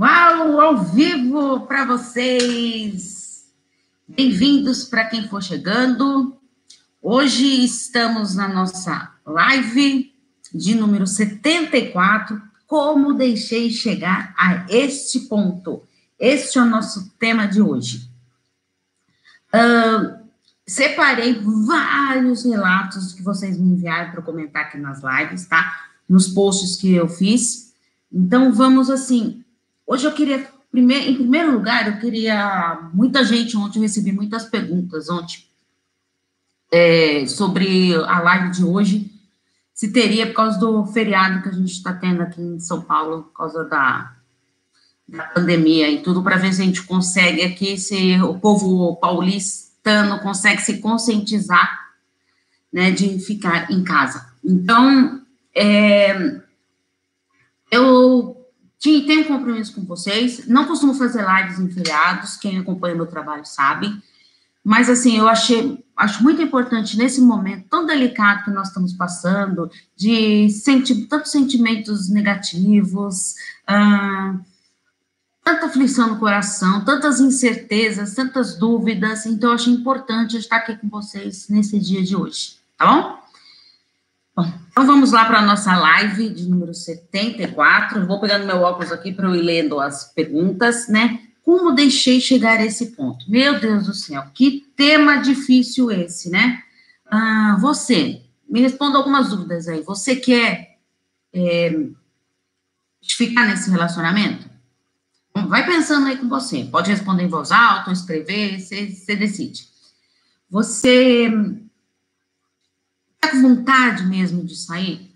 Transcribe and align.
Uau, 0.00 0.60
ao 0.60 0.84
vivo 0.84 1.66
para 1.66 1.84
vocês! 1.84 3.52
Bem-vindos 4.06 4.84
para 4.84 5.06
quem 5.06 5.26
for 5.28 5.42
chegando. 5.42 6.38
Hoje 7.02 7.64
estamos 7.64 8.36
na 8.36 8.46
nossa 8.46 9.12
live 9.26 10.14
de 10.54 10.76
número 10.76 11.04
74, 11.04 12.40
Como 12.64 13.12
Deixei 13.14 13.70
Chegar 13.70 14.32
a 14.38 14.66
Este 14.68 15.18
Ponto. 15.22 15.82
Este 16.16 16.58
é 16.58 16.62
o 16.62 16.66
nosso 16.66 17.10
tema 17.18 17.48
de 17.48 17.60
hoje. 17.60 18.08
Uh, 19.52 20.28
separei 20.64 21.42
vários 21.66 22.44
relatos 22.44 23.14
que 23.14 23.22
vocês 23.24 23.58
me 23.58 23.72
enviaram 23.72 24.12
para 24.12 24.22
comentar 24.22 24.66
aqui 24.66 24.78
nas 24.78 25.02
lives, 25.02 25.46
tá? 25.46 25.88
Nos 26.08 26.28
posts 26.28 26.76
que 26.76 26.94
eu 26.94 27.08
fiz. 27.08 27.74
Então, 28.12 28.52
vamos 28.52 28.90
assim, 28.90 29.44
Hoje 29.90 30.06
eu 30.06 30.12
queria, 30.12 30.46
em 30.74 31.14
primeiro 31.14 31.52
lugar, 31.52 31.86
eu 31.86 31.98
queria. 31.98 32.90
Muita 32.92 33.24
gente 33.24 33.56
ontem, 33.56 33.78
eu 33.78 33.82
recebi 33.82 34.12
muitas 34.12 34.44
perguntas 34.44 35.08
ontem 35.08 35.48
é, 36.70 37.26
sobre 37.26 37.94
a 37.94 38.20
live 38.20 38.50
de 38.50 38.62
hoje, 38.62 39.10
se 39.72 39.90
teria 39.90 40.26
por 40.26 40.34
causa 40.34 40.58
do 40.58 40.84
feriado 40.84 41.42
que 41.42 41.48
a 41.48 41.52
gente 41.52 41.72
está 41.72 41.94
tendo 41.94 42.20
aqui 42.20 42.38
em 42.38 42.60
São 42.60 42.82
Paulo, 42.82 43.22
por 43.22 43.32
causa 43.32 43.64
da, 43.64 44.14
da 45.08 45.22
pandemia 45.24 45.90
e 45.90 46.02
tudo, 46.02 46.22
para 46.22 46.36
ver 46.36 46.52
se 46.52 46.60
a 46.60 46.64
gente 46.66 46.82
consegue 46.82 47.40
aqui, 47.40 47.78
se 47.78 48.20
o 48.20 48.38
povo 48.38 48.94
paulistano 48.96 50.20
consegue 50.20 50.60
se 50.60 50.82
conscientizar, 50.82 51.88
né, 52.70 52.90
de 52.90 53.18
ficar 53.20 53.70
em 53.70 53.82
casa. 53.82 54.26
Então, 54.44 55.22
é, 55.54 56.42
eu 57.70 58.37
tenho 58.80 59.22
um 59.22 59.24
compromisso 59.24 59.74
com 59.74 59.82
vocês. 59.82 60.46
Não 60.46 60.66
costumo 60.66 60.94
fazer 60.94 61.26
lives 61.26 61.58
em 61.58 61.68
feriados, 61.68 62.36
quem 62.36 62.58
acompanha 62.58 62.94
meu 62.94 63.06
trabalho 63.06 63.44
sabe. 63.44 64.00
Mas, 64.62 64.88
assim, 64.90 65.16
eu 65.16 65.28
achei, 65.28 65.82
acho 65.96 66.22
muito 66.22 66.42
importante 66.42 66.96
nesse 66.96 67.20
momento 67.20 67.68
tão 67.68 67.86
delicado 67.86 68.44
que 68.44 68.50
nós 68.50 68.68
estamos 68.68 68.92
passando, 68.92 69.70
de 69.96 70.50
sentir 70.50 71.06
tantos 71.06 71.32
sentimentos 71.32 72.08
negativos, 72.08 73.34
ah, 73.66 74.36
tanta 75.42 75.66
aflição 75.66 76.10
no 76.10 76.18
coração, 76.18 76.84
tantas 76.84 77.18
incertezas, 77.18 78.14
tantas 78.14 78.58
dúvidas. 78.58 79.24
Então, 79.24 79.50
eu 79.50 79.54
acho 79.54 79.70
importante 79.70 80.36
estar 80.36 80.56
aqui 80.56 80.76
com 80.76 80.88
vocês 80.88 81.48
nesse 81.48 81.78
dia 81.80 82.02
de 82.02 82.14
hoje, 82.14 82.58
tá 82.76 82.86
bom? 82.86 83.18
Bom, 84.36 84.52
então 84.78 84.86
vamos 84.86 85.10
lá 85.10 85.24
para 85.24 85.40
a 85.40 85.44
nossa 85.44 85.76
live 85.76 86.28
de 86.28 86.48
número 86.48 86.72
74. 86.72 88.06
Vou 88.06 88.20
pegando 88.20 88.46
meu 88.46 88.58
óculos 88.58 88.92
aqui 88.92 89.12
para 89.12 89.26
eu 89.26 89.34
ir 89.34 89.42
lendo 89.42 89.80
as 89.80 90.12
perguntas, 90.14 90.86
né? 90.86 91.20
Como 91.42 91.72
deixei 91.72 92.20
chegar 92.20 92.60
a 92.60 92.64
esse 92.64 92.92
ponto? 92.92 93.28
Meu 93.28 93.58
Deus 93.58 93.86
do 93.86 93.92
céu, 93.92 94.22
que 94.32 94.68
tema 94.76 95.16
difícil 95.16 95.90
esse, 95.90 96.30
né? 96.30 96.62
Ah, 97.10 97.58
você, 97.60 98.22
me 98.48 98.60
responda 98.60 98.98
algumas 98.98 99.30
dúvidas 99.30 99.66
aí. 99.66 99.82
Você 99.82 100.14
quer 100.14 100.78
é, 101.32 101.76
ficar 103.02 103.48
nesse 103.48 103.68
relacionamento? 103.72 104.48
Vai 105.48 105.66
pensando 105.66 106.06
aí 106.06 106.18
com 106.18 106.28
você. 106.28 106.62
Pode 106.70 106.88
responder 106.88 107.24
em 107.24 107.28
voz 107.28 107.50
alta, 107.50 107.90
escrever, 107.90 108.60
você, 108.60 108.86
você 108.92 109.16
decide. 109.16 109.66
Você 110.48 111.67
Está 113.22 113.32
com 113.32 113.42
vontade 113.42 114.06
mesmo 114.06 114.44
de 114.44 114.56
sair? 114.56 115.12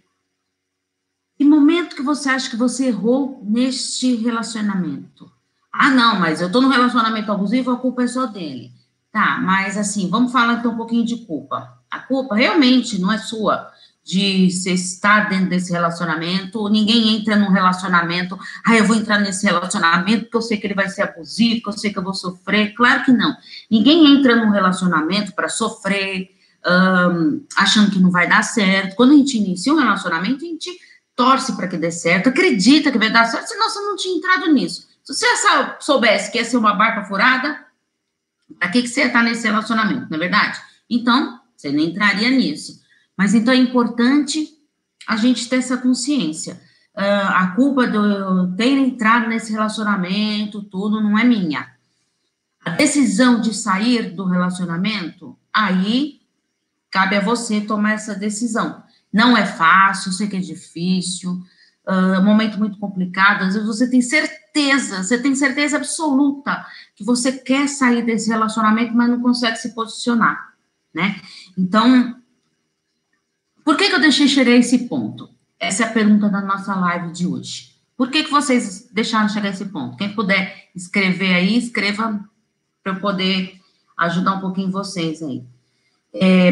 Que 1.39 1.45
momento 1.45 1.97
que 1.97 2.03
você 2.03 2.28
acha 2.28 2.50
que 2.50 2.56
você 2.56 2.86
errou 2.86 3.41
neste 3.45 4.14
relacionamento? 4.17 5.31
Ah, 5.72 5.91
não, 5.91 6.18
mas 6.18 6.41
eu 6.41 6.48
estou 6.48 6.61
num 6.61 6.68
relacionamento 6.68 7.33
abusivo, 7.33 7.70
a 7.70 7.79
culpa 7.79 8.02
é 8.02 8.07
só 8.07 8.27
dele. 8.27 8.73
Tá, 9.11 9.39
mas 9.41 9.77
assim, 9.77 10.08
vamos 10.08 10.33
falar 10.33 10.55
então 10.55 10.73
um 10.73 10.77
pouquinho 10.77 11.05
de 11.05 11.24
culpa. 11.24 11.79
A 11.91 12.01
culpa 12.01 12.35
realmente 12.35 12.98
não 12.98 13.12
é 13.12 13.18
sua 13.18 13.70
de 14.05 14.51
você 14.51 14.73
estar 14.73 15.29
dentro 15.29 15.51
desse 15.51 15.70
relacionamento, 15.70 16.68
ninguém 16.68 17.17
entra 17.17 17.36
num 17.36 17.51
relacionamento, 17.51 18.36
ah, 18.67 18.77
eu 18.77 18.85
vou 18.85 18.96
entrar 18.96 19.20
nesse 19.20 19.46
relacionamento 19.46 20.24
porque 20.24 20.36
eu 20.36 20.42
sei 20.42 20.57
que 20.57 20.67
ele 20.67 20.74
vai 20.74 20.89
ser 20.89 21.02
abusivo, 21.02 21.57
porque 21.57 21.68
eu 21.68 21.80
sei 21.80 21.92
que 21.92 21.98
eu 21.98 22.02
vou 22.02 22.14
sofrer. 22.14 22.74
Claro 22.74 23.05
que 23.05 23.12
não. 23.12 23.36
Ninguém 23.70 24.14
entra 24.14 24.35
num 24.35 24.51
relacionamento 24.51 25.33
para 25.35 25.48
sofrer, 25.48 26.32
um, 26.67 27.45
achando 27.56 27.90
que 27.90 27.98
não 27.98 28.11
vai 28.11 28.28
dar 28.28 28.42
certo. 28.42 28.96
Quando 28.96 29.12
a 29.12 29.17
gente 29.17 29.36
inicia 29.36 29.73
um 29.73 29.78
relacionamento, 29.78 30.45
a 30.45 30.48
gente 30.48 30.70
torce 31.14 31.56
para 31.56 31.68
que 31.68 31.77
dê 31.77 31.90
certo, 31.90 32.28
acredita 32.28 32.90
que 32.90 32.98
vai 32.98 33.11
dar 33.11 33.27
certo, 33.27 33.48
senão 33.48 33.68
você 33.68 33.80
não 33.80 33.96
tinha 33.96 34.17
entrado 34.17 34.52
nisso. 34.52 34.89
Se 35.05 35.14
você 35.14 35.27
soubesse 35.80 36.30
que 36.30 36.39
ia 36.39 36.45
ser 36.45 36.56
uma 36.56 36.74
barca 36.74 37.05
furada, 37.05 37.64
para 38.58 38.68
que, 38.68 38.83
que 38.83 38.89
você 38.89 39.00
ia 39.00 39.06
estar 39.08 39.23
nesse 39.23 39.46
relacionamento, 39.46 40.06
não 40.08 40.17
é 40.17 40.20
verdade? 40.20 40.61
Então, 40.89 41.40
você 41.56 41.70
nem 41.70 41.90
entraria 41.90 42.30
nisso. 42.30 42.80
Mas 43.17 43.34
então 43.34 43.52
é 43.52 43.56
importante 43.56 44.48
a 45.06 45.17
gente 45.17 45.48
ter 45.48 45.56
essa 45.56 45.77
consciência. 45.77 46.61
Uh, 46.94 47.29
a 47.29 47.46
culpa 47.56 47.86
de 47.86 47.96
eu 47.96 48.55
ter 48.56 48.77
entrado 48.79 49.29
nesse 49.29 49.50
relacionamento, 49.50 50.62
tudo, 50.62 51.00
não 51.00 51.18
é 51.18 51.24
minha. 51.24 51.73
A 52.64 52.70
decisão 52.70 53.40
de 53.40 53.55
sair 53.55 54.14
do 54.14 54.24
relacionamento, 54.24 55.36
aí 55.52 56.22
Cabe 56.92 57.17
a 57.17 57.20
você 57.20 57.63
tomar 57.63 57.92
essa 57.92 58.14
decisão. 58.14 58.83
Não 59.13 59.36
é 59.36 59.47
fácil, 59.47 60.13
sei 60.13 60.29
que 60.29 60.36
é 60.36 60.41
difícil, 60.41 61.42
é 61.86 62.19
um 62.19 62.25
momento 62.25 62.58
muito 62.58 62.79
complicado. 62.79 63.42
Às 63.42 63.55
vezes 63.55 63.67
você 63.67 63.91
tem 63.91 64.01
certeza, 64.01 65.03
você 65.03 65.19
tem 65.19 65.35
certeza 65.35 65.79
absoluta 65.79 66.64
que 66.95 67.03
você 67.03 67.33
quer 67.33 67.69
sair 67.69 68.03
desse 68.05 68.29
relacionamento, 68.29 68.95
mas 68.95 69.08
não 69.08 69.20
consegue 69.20 69.57
se 69.57 69.75
posicionar, 69.75 70.55
né? 70.95 71.20
Então, 71.57 72.17
por 73.64 73.77
que, 73.77 73.89
que 73.89 73.95
eu 73.95 74.01
deixei 74.01 74.29
chegar 74.29 74.53
esse 74.53 74.86
ponto? 74.86 75.30
Essa 75.59 75.85
é 75.85 75.86
a 75.86 75.92
pergunta 75.92 76.29
da 76.29 76.41
nossa 76.41 76.74
live 76.74 77.13
de 77.13 77.27
hoje. 77.27 77.73
Por 77.97 78.11
que, 78.11 78.24
que 78.24 78.30
vocês 78.30 78.89
deixaram 78.92 79.29
chegar 79.29 79.48
esse 79.51 79.64
ponto? 79.67 79.97
Quem 79.97 80.14
puder 80.14 80.70
escrever 80.74 81.35
aí, 81.35 81.57
escreva 81.57 82.20
para 82.83 82.92
eu 82.92 83.01
poder 83.01 83.61
ajudar 83.97 84.35
um 84.35 84.41
pouquinho 84.41 84.70
vocês 84.70 85.23
aí. 85.23 85.45
É, 86.14 86.51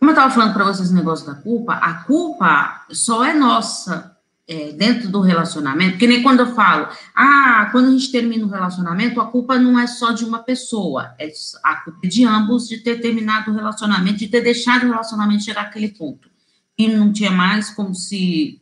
como 0.00 0.12
eu 0.12 0.14
estava 0.14 0.32
falando 0.32 0.54
para 0.54 0.64
vocês 0.64 0.90
o 0.90 0.94
negócio 0.94 1.26
da 1.26 1.34
culpa, 1.34 1.74
a 1.74 1.92
culpa 2.04 2.86
só 2.90 3.22
é 3.22 3.34
nossa 3.34 4.16
é, 4.48 4.72
dentro 4.72 5.10
do 5.10 5.20
relacionamento, 5.20 5.98
que 5.98 6.06
nem 6.06 6.22
quando 6.22 6.40
eu 6.40 6.54
falo, 6.54 6.88
ah, 7.14 7.68
quando 7.70 7.88
a 7.88 7.90
gente 7.90 8.10
termina 8.10 8.46
um 8.46 8.48
relacionamento, 8.48 9.20
a 9.20 9.26
culpa 9.26 9.58
não 9.58 9.78
é 9.78 9.86
só 9.86 10.12
de 10.12 10.24
uma 10.24 10.38
pessoa, 10.38 11.14
é 11.18 11.30
a 11.62 11.76
culpa 11.76 12.00
é 12.02 12.08
de 12.08 12.24
ambos 12.24 12.66
de 12.66 12.78
ter 12.78 13.02
terminado 13.02 13.50
o 13.50 13.54
relacionamento, 13.54 14.16
de 14.16 14.28
ter 14.28 14.40
deixado 14.40 14.86
o 14.86 14.90
relacionamento 14.90 15.44
chegar 15.44 15.66
àquele 15.66 15.88
ponto. 15.88 16.30
E 16.78 16.88
não 16.88 17.12
tinha 17.12 17.30
mais 17.30 17.68
como 17.68 17.94
se 17.94 18.58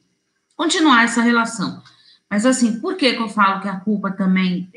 continuar 0.56 1.05
essa 1.05 1.22
relação. 1.22 1.81
Mas 2.28 2.44
assim, 2.44 2.81
por 2.81 2.97
que, 2.97 3.15
que 3.15 3.22
eu 3.22 3.28
falo 3.28 3.60
que 3.60 3.69
a 3.69 3.78
culpa 3.78 4.10
também 4.10 4.69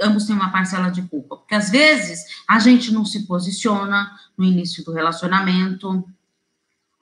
ambos 0.00 0.24
têm 0.24 0.36
uma 0.36 0.52
parcela 0.52 0.90
de 0.90 1.02
culpa, 1.02 1.36
porque 1.36 1.54
às 1.54 1.70
vezes 1.70 2.24
a 2.46 2.58
gente 2.58 2.92
não 2.92 3.04
se 3.04 3.26
posiciona 3.26 4.10
no 4.36 4.44
início 4.44 4.84
do 4.84 4.92
relacionamento. 4.92 6.04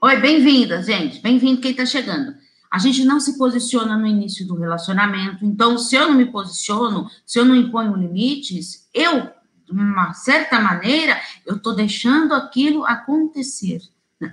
Oi, 0.01 0.17
bem-vinda, 0.21 0.83
gente, 0.83 1.21
bem-vindo 1.21 1.61
quem 1.61 1.73
está 1.73 1.85
chegando. 1.85 2.35
A 2.71 2.79
gente 2.79 3.05
não 3.05 3.19
se 3.19 3.39
posiciona 3.39 3.97
no 3.97 4.07
início 4.07 4.47
do 4.47 4.55
relacionamento, 4.55 5.45
então, 5.45 5.79
se 5.79 5.97
eu 5.97 6.09
não 6.09 6.15
me 6.15 6.27
posiciono, 6.27 7.11
se 7.27 7.39
eu 7.39 7.45
não 7.45 7.57
imponho 7.57 7.97
limites, 7.97 8.89
eu, 8.93 9.31
de 9.65 9.73
uma 9.73 10.13
certa 10.13 10.61
maneira, 10.61 11.19
eu 11.47 11.57
estou 11.57 11.75
deixando 11.75 12.35
aquilo 12.35 12.85
acontecer. 12.85 13.81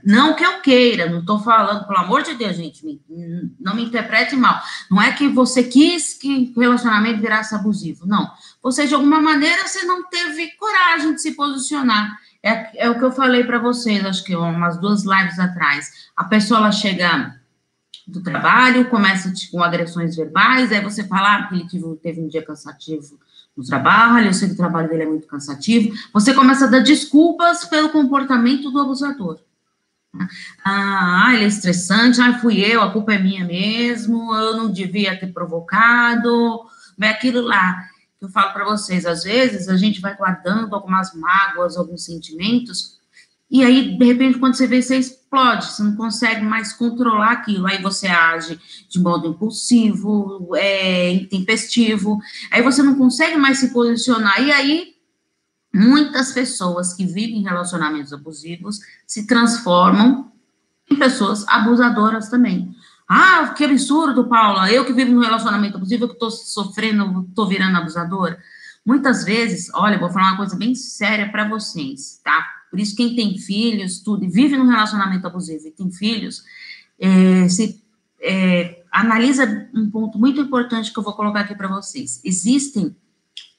Não 0.03 0.33
que 0.33 0.43
eu 0.43 0.61
queira, 0.61 1.07
não 1.07 1.19
estou 1.19 1.39
falando, 1.39 1.85
pelo 1.85 1.99
amor 1.99 2.23
de 2.23 2.33
Deus, 2.33 2.55
gente, 2.55 2.99
não 3.59 3.75
me 3.75 3.85
interprete 3.85 4.35
mal. 4.35 4.59
Não 4.89 4.99
é 4.99 5.11
que 5.11 5.27
você 5.27 5.63
quis 5.63 6.15
que 6.15 6.51
o 6.55 6.59
relacionamento 6.59 7.21
virasse 7.21 7.53
abusivo, 7.53 8.07
não. 8.07 8.31
Você, 8.63 8.87
de 8.87 8.95
alguma 8.95 9.21
maneira, 9.21 9.67
você 9.67 9.83
não 9.85 10.03
teve 10.09 10.47
coragem 10.57 11.13
de 11.13 11.21
se 11.21 11.33
posicionar. 11.33 12.17
É, 12.41 12.85
é 12.85 12.89
o 12.89 12.97
que 12.97 13.05
eu 13.05 13.11
falei 13.11 13.43
para 13.43 13.59
vocês, 13.59 14.03
acho 14.03 14.23
que 14.23 14.35
umas 14.35 14.79
duas 14.79 15.03
lives 15.03 15.37
atrás. 15.37 16.09
A 16.15 16.23
pessoa, 16.23 16.59
ela 16.59 16.71
chega 16.71 17.39
do 18.07 18.23
trabalho, 18.23 18.89
começa 18.89 19.31
com 19.51 19.63
agressões 19.63 20.15
verbais, 20.15 20.71
aí 20.71 20.81
você 20.81 21.03
fala 21.03 21.35
ah, 21.35 21.47
que 21.47 21.55
ele 21.55 21.95
teve 22.01 22.21
um 22.21 22.27
dia 22.27 22.43
cansativo 22.43 23.19
no 23.55 23.63
trabalho, 23.63 24.27
eu 24.27 24.33
sei 24.33 24.49
que 24.49 24.53
o 24.55 24.57
trabalho 24.57 24.89
dele 24.89 25.03
é 25.03 25.07
muito 25.07 25.27
cansativo. 25.27 25.95
Você 26.11 26.33
começa 26.33 26.65
a 26.65 26.69
dar 26.69 26.79
desculpas 26.79 27.65
pelo 27.65 27.89
comportamento 27.89 28.69
do 28.69 28.79
abusador. 28.79 29.39
Ah, 30.63 31.31
ele 31.33 31.45
é 31.45 31.47
estressante, 31.47 32.21
ah, 32.21 32.39
fui 32.39 32.59
eu, 32.59 32.81
a 32.81 32.91
culpa 32.91 33.13
é 33.13 33.19
minha 33.19 33.45
mesmo, 33.45 34.33
eu 34.35 34.57
não 34.57 34.71
devia 34.71 35.19
ter 35.19 35.27
provocado, 35.27 36.61
é 37.01 37.09
aquilo 37.09 37.41
lá 37.41 37.83
que 38.17 38.25
eu 38.25 38.29
falo 38.29 38.53
para 38.53 38.65
vocês, 38.65 39.05
às 39.05 39.23
vezes 39.23 39.67
a 39.67 39.75
gente 39.75 39.99
vai 39.99 40.15
guardando 40.15 40.73
algumas 40.73 41.13
mágoas, 41.13 41.75
alguns 41.75 42.05
sentimentos, 42.05 42.95
e 43.49 43.63
aí, 43.63 43.97
de 43.97 44.05
repente, 44.05 44.39
quando 44.39 44.55
você 44.55 44.65
vê, 44.65 44.81
você 44.81 44.97
explode, 44.97 45.65
você 45.65 45.83
não 45.83 45.95
consegue 45.95 46.41
mais 46.41 46.73
controlar 46.73 47.31
aquilo, 47.31 47.67
aí 47.67 47.81
você 47.81 48.07
age 48.07 48.59
de 48.89 48.99
modo 48.99 49.27
impulsivo, 49.27 50.55
é, 50.55 51.11
intempestivo, 51.11 52.19
aí 52.51 52.61
você 52.61 52.81
não 52.81 52.95
consegue 52.95 53.37
mais 53.37 53.59
se 53.59 53.71
posicionar, 53.71 54.41
e 54.41 54.51
aí 54.51 54.94
muitas 55.75 56.31
pessoas 56.31 56.93
que 56.93 57.05
vivem 57.05 57.43
relacionamentos 57.43 58.13
abusivos 58.13 58.79
se 59.05 59.27
transformam 59.27 60.31
em 60.89 60.95
pessoas 60.95 61.45
abusadoras 61.49 62.29
também. 62.29 62.73
Ah, 63.07 63.53
que 63.55 63.65
absurdo, 63.65 64.27
Paula, 64.27 64.71
eu 64.71 64.85
que 64.85 64.93
vivo 64.93 65.11
num 65.11 65.21
relacionamento 65.21 65.75
abusivo, 65.75 66.07
que 66.07 66.13
estou 66.13 66.31
sofrendo, 66.31 67.25
estou 67.27 67.47
virando 67.47 67.77
abusadora. 67.77 68.39
Muitas 68.85 69.25
vezes, 69.25 69.69
olha, 69.73 69.99
vou 69.99 70.09
falar 70.09 70.29
uma 70.29 70.37
coisa 70.37 70.55
bem 70.55 70.73
séria 70.73 71.29
para 71.29 71.47
vocês, 71.47 72.21
tá? 72.23 72.45
Por 72.71 72.79
isso, 72.79 72.95
quem 72.95 73.15
tem 73.15 73.37
filhos, 73.37 73.99
tudo, 73.99 74.23
e 74.23 74.29
vive 74.29 74.57
num 74.57 74.67
relacionamento 74.67 75.27
abusivo 75.27 75.67
e 75.67 75.71
tem 75.71 75.91
filhos, 75.91 76.43
é, 76.99 77.49
se, 77.49 77.83
é, 78.21 78.81
analisa 78.91 79.69
um 79.73 79.89
ponto 79.89 80.17
muito 80.17 80.39
importante 80.39 80.91
que 80.93 80.97
eu 80.97 81.03
vou 81.03 81.13
colocar 81.13 81.41
aqui 81.41 81.53
para 81.53 81.67
vocês. 81.67 82.21
Existem, 82.23 82.95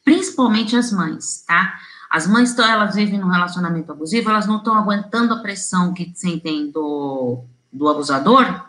principalmente 0.05 0.75
as 0.77 0.91
mães, 0.93 1.45
tá? 1.47 1.79
As 2.11 2.27
mães, 2.27 2.51
estão, 2.51 2.67
elas 2.67 2.95
vivem 2.95 3.19
num 3.19 3.29
relacionamento 3.29 3.93
abusivo, 3.93 4.31
elas 4.31 4.47
não 4.47 4.59
estão 4.59 4.75
aguentando 4.75 5.35
a 5.35 5.39
pressão 5.39 5.93
que 5.93 6.13
sentem 6.15 6.71
do, 6.71 7.45
do 7.73 7.89
abusador, 7.89 8.67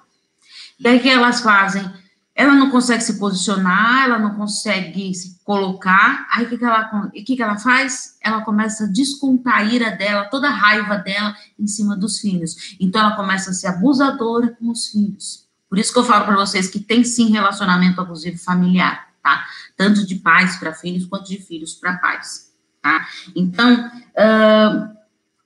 daí 0.80 1.00
que 1.00 1.10
elas 1.10 1.42
fazem? 1.42 1.90
ela 2.38 2.54
não 2.54 2.70
consegue 2.70 3.04
se 3.04 3.18
posicionar, 3.18 4.04
ela 4.04 4.20
não 4.20 4.36
consegue 4.36 5.12
se 5.16 5.40
colocar, 5.44 6.28
aí 6.32 6.46
o 6.46 6.50
que, 6.50 6.56
que, 6.60 6.64
ela, 6.64 7.10
que, 7.12 7.36
que 7.36 7.42
ela 7.42 7.58
faz? 7.58 8.16
Ela 8.22 8.42
começa 8.42 8.84
a 8.84 8.88
descontar 8.88 9.56
a 9.56 9.64
ira 9.64 9.90
dela, 9.90 10.26
toda 10.26 10.48
a 10.48 10.52
raiva 10.52 10.98
dela 10.98 11.36
em 11.58 11.66
cima 11.66 11.98
dos 11.98 12.20
filhos. 12.20 12.76
Então, 12.80 13.02
ela 13.02 13.16
começa 13.16 13.50
a 13.50 13.54
ser 13.54 13.66
abusadora 13.66 14.56
com 14.60 14.70
os 14.70 14.86
filhos. 14.86 15.48
Por 15.68 15.80
isso 15.80 15.92
que 15.92 15.98
eu 15.98 16.04
falo 16.04 16.26
para 16.26 16.36
vocês 16.36 16.70
que 16.70 16.80
tem 16.80 17.04
sim 17.04 17.32
relacionamento 17.32 18.00
abusivo 18.00 18.38
familiar, 18.38 19.08
tá? 19.24 19.44
Tanto 19.76 20.06
de 20.06 20.14
pais 20.14 20.58
para 20.58 20.74
filhos, 20.74 21.08
quanto 21.08 21.28
de 21.28 21.40
filhos 21.40 21.74
para 21.74 21.98
pais, 21.98 22.47
tá? 22.88 23.08
Então, 23.36 23.88
uh, 23.88 24.98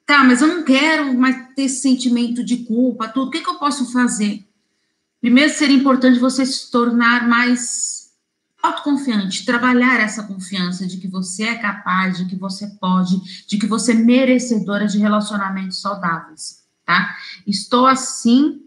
tá, 0.06 0.24
mas 0.24 0.42
eu 0.42 0.48
não 0.48 0.64
quero 0.64 1.14
mais 1.18 1.54
ter 1.56 1.64
esse 1.64 1.82
sentimento 1.82 2.44
de 2.44 2.58
culpa, 2.58 3.08
tudo. 3.08 3.28
O 3.28 3.32
que, 3.32 3.42
que 3.42 3.50
eu 3.50 3.56
posso 3.56 3.92
fazer? 3.92 4.46
Primeiro, 5.20 5.52
seria 5.52 5.76
importante 5.76 6.20
você 6.20 6.46
se 6.46 6.70
tornar 6.70 7.28
mais 7.28 8.12
autoconfiante, 8.62 9.44
trabalhar 9.44 10.00
essa 10.00 10.24
confiança 10.24 10.86
de 10.86 10.98
que 10.98 11.08
você 11.08 11.44
é 11.44 11.56
capaz, 11.56 12.18
de 12.18 12.26
que 12.26 12.36
você 12.36 12.68
pode, 12.80 13.20
de 13.48 13.58
que 13.58 13.66
você 13.66 13.94
é 13.94 13.96
merecedora 13.96 14.86
de 14.86 15.00
relacionamentos 15.00 15.82
saudáveis, 15.82 16.64
tá? 16.86 17.16
Estou 17.48 17.88
assim 17.88 18.62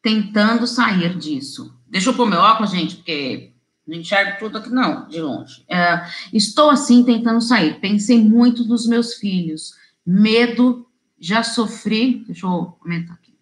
tentando 0.00 0.68
sair 0.68 1.18
disso. 1.18 1.74
Deixa 1.88 2.10
eu 2.10 2.14
pôr 2.14 2.28
meu 2.28 2.38
óculos, 2.38 2.70
gente, 2.70 2.96
porque 2.96 3.51
não 3.86 3.98
enxergo 3.98 4.38
tudo 4.38 4.58
aqui, 4.58 4.70
não, 4.70 5.08
de 5.08 5.20
longe. 5.20 5.64
É, 5.68 6.06
estou 6.32 6.70
assim 6.70 7.02
tentando 7.04 7.40
sair. 7.40 7.80
Pensei 7.80 8.22
muito 8.22 8.64
nos 8.64 8.86
meus 8.86 9.14
filhos. 9.14 9.74
Medo, 10.06 10.86
já 11.18 11.42
sofri. 11.42 12.24
Deixa 12.26 12.46
eu 12.46 12.76
aumentar 12.80 13.14
aqui. 13.14 13.32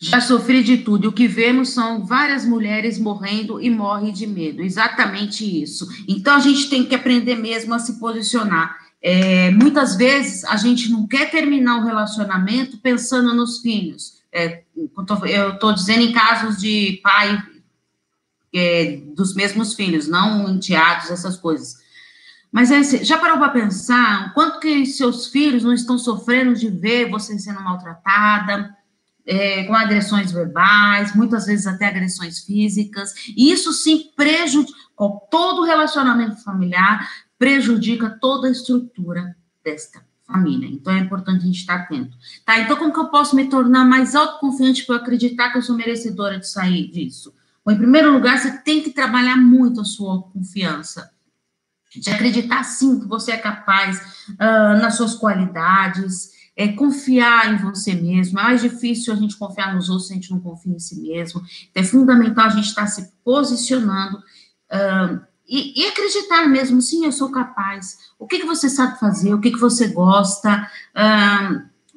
Já 0.00 0.20
sofri 0.20 0.62
de 0.62 0.78
tudo. 0.78 1.08
O 1.08 1.12
que 1.12 1.26
vemos 1.26 1.70
são 1.70 2.04
várias 2.04 2.44
mulheres 2.44 2.98
morrendo 2.98 3.60
e 3.60 3.70
morrem 3.70 4.12
de 4.12 4.26
medo. 4.26 4.60
Exatamente 4.60 5.62
isso. 5.62 5.88
Então 6.06 6.34
a 6.34 6.40
gente 6.40 6.68
tem 6.68 6.84
que 6.84 6.94
aprender 6.94 7.36
mesmo 7.36 7.72
a 7.72 7.78
se 7.78 7.98
posicionar. 7.98 8.76
É, 9.00 9.50
muitas 9.52 9.96
vezes 9.96 10.44
a 10.44 10.56
gente 10.56 10.90
não 10.90 11.06
quer 11.06 11.30
terminar 11.30 11.78
o 11.78 11.84
relacionamento 11.84 12.78
pensando 12.78 13.32
nos 13.34 13.60
filhos. 13.60 14.22
É, 14.32 14.63
eu 14.76 15.54
estou 15.54 15.72
dizendo 15.72 16.02
em 16.02 16.12
casos 16.12 16.58
de 16.58 17.00
pai 17.02 17.42
é, 18.54 18.98
dos 19.14 19.34
mesmos 19.34 19.74
filhos, 19.74 20.08
não 20.08 20.48
enteados, 20.48 21.10
essas 21.10 21.36
coisas. 21.36 21.82
Mas 22.52 22.70
é, 22.70 23.04
já 23.04 23.18
parou 23.18 23.38
para 23.38 23.48
pensar 23.48 24.32
quanto 24.34 24.60
que 24.60 24.86
seus 24.86 25.28
filhos 25.28 25.64
não 25.64 25.72
estão 25.72 25.98
sofrendo 25.98 26.54
de 26.54 26.70
ver 26.70 27.10
você 27.10 27.38
sendo 27.38 27.60
maltratada? 27.60 28.76
é, 29.26 29.64
com 29.64 29.74
agressões 29.74 30.32
verbais, 30.32 31.14
muitas 31.14 31.46
vezes 31.46 31.66
até 31.66 31.86
agressões 31.86 32.40
físicas, 32.40 33.12
e 33.28 33.50
isso 33.50 33.72
sim 33.72 34.10
prejudica 34.14 34.74
todo 35.30 35.62
o 35.62 35.64
relacionamento 35.64 36.36
familiar, 36.42 37.08
prejudica 37.38 38.10
toda 38.20 38.48
a 38.48 38.50
estrutura 38.50 39.34
desta 39.64 40.04
família. 40.26 40.68
Então 40.68 40.92
é 40.92 40.98
importante 40.98 41.42
a 41.42 41.46
gente 41.46 41.58
estar 41.58 41.76
atento. 41.76 42.16
Tá, 42.44 42.58
então 42.58 42.76
como 42.76 42.92
que 42.92 42.98
eu 42.98 43.08
posso 43.08 43.36
me 43.36 43.48
tornar 43.48 43.84
mais 43.84 44.14
autoconfiante 44.14 44.84
para 44.84 44.96
acreditar 44.96 45.50
que 45.50 45.58
eu 45.58 45.62
sou 45.62 45.76
merecedora 45.76 46.38
de 46.38 46.48
sair 46.48 46.90
disso? 46.90 47.34
Bom, 47.64 47.72
em 47.72 47.78
primeiro 47.78 48.12
lugar, 48.12 48.38
você 48.38 48.58
tem 48.58 48.82
que 48.82 48.90
trabalhar 48.90 49.36
muito 49.36 49.80
a 49.80 49.84
sua 49.84 50.22
confiança. 50.22 51.10
De 51.94 52.10
acreditar 52.10 52.64
sim 52.64 53.00
que 53.00 53.06
você 53.06 53.32
é 53.32 53.36
capaz 53.36 54.26
uh, 54.30 54.80
nas 54.82 54.96
suas 54.96 55.14
qualidades, 55.14 56.32
é 56.56 56.68
confiar 56.68 57.52
em 57.52 57.56
você 57.56 57.94
mesmo. 57.94 58.38
É 58.38 58.42
mais 58.42 58.60
difícil 58.60 59.12
a 59.12 59.16
gente 59.16 59.36
confiar 59.36 59.74
nos 59.74 59.88
outros 59.88 60.08
se 60.08 60.12
a 60.12 60.16
gente 60.16 60.30
não 60.30 60.40
confia 60.40 60.74
em 60.74 60.78
si 60.78 61.00
mesmo. 61.00 61.40
Então, 61.70 61.82
é 61.82 61.86
fundamental 61.86 62.46
a 62.46 62.50
gente 62.50 62.66
estar 62.66 62.86
se 62.86 63.12
posicionando 63.24 64.18
uh, 64.18 65.20
e, 65.46 65.82
e, 65.82 65.86
acreditar 65.86 66.46
mesmo, 66.48 66.80
sim, 66.80 67.04
eu 67.04 67.12
sou 67.12 67.30
capaz. 67.30 67.98
O 68.18 68.26
que, 68.26 68.38
que 68.38 68.46
você 68.46 68.68
sabe 68.68 68.98
fazer? 68.98 69.34
O 69.34 69.40
que, 69.40 69.50
que 69.50 69.58
você 69.58 69.88
gosta? 69.88 70.70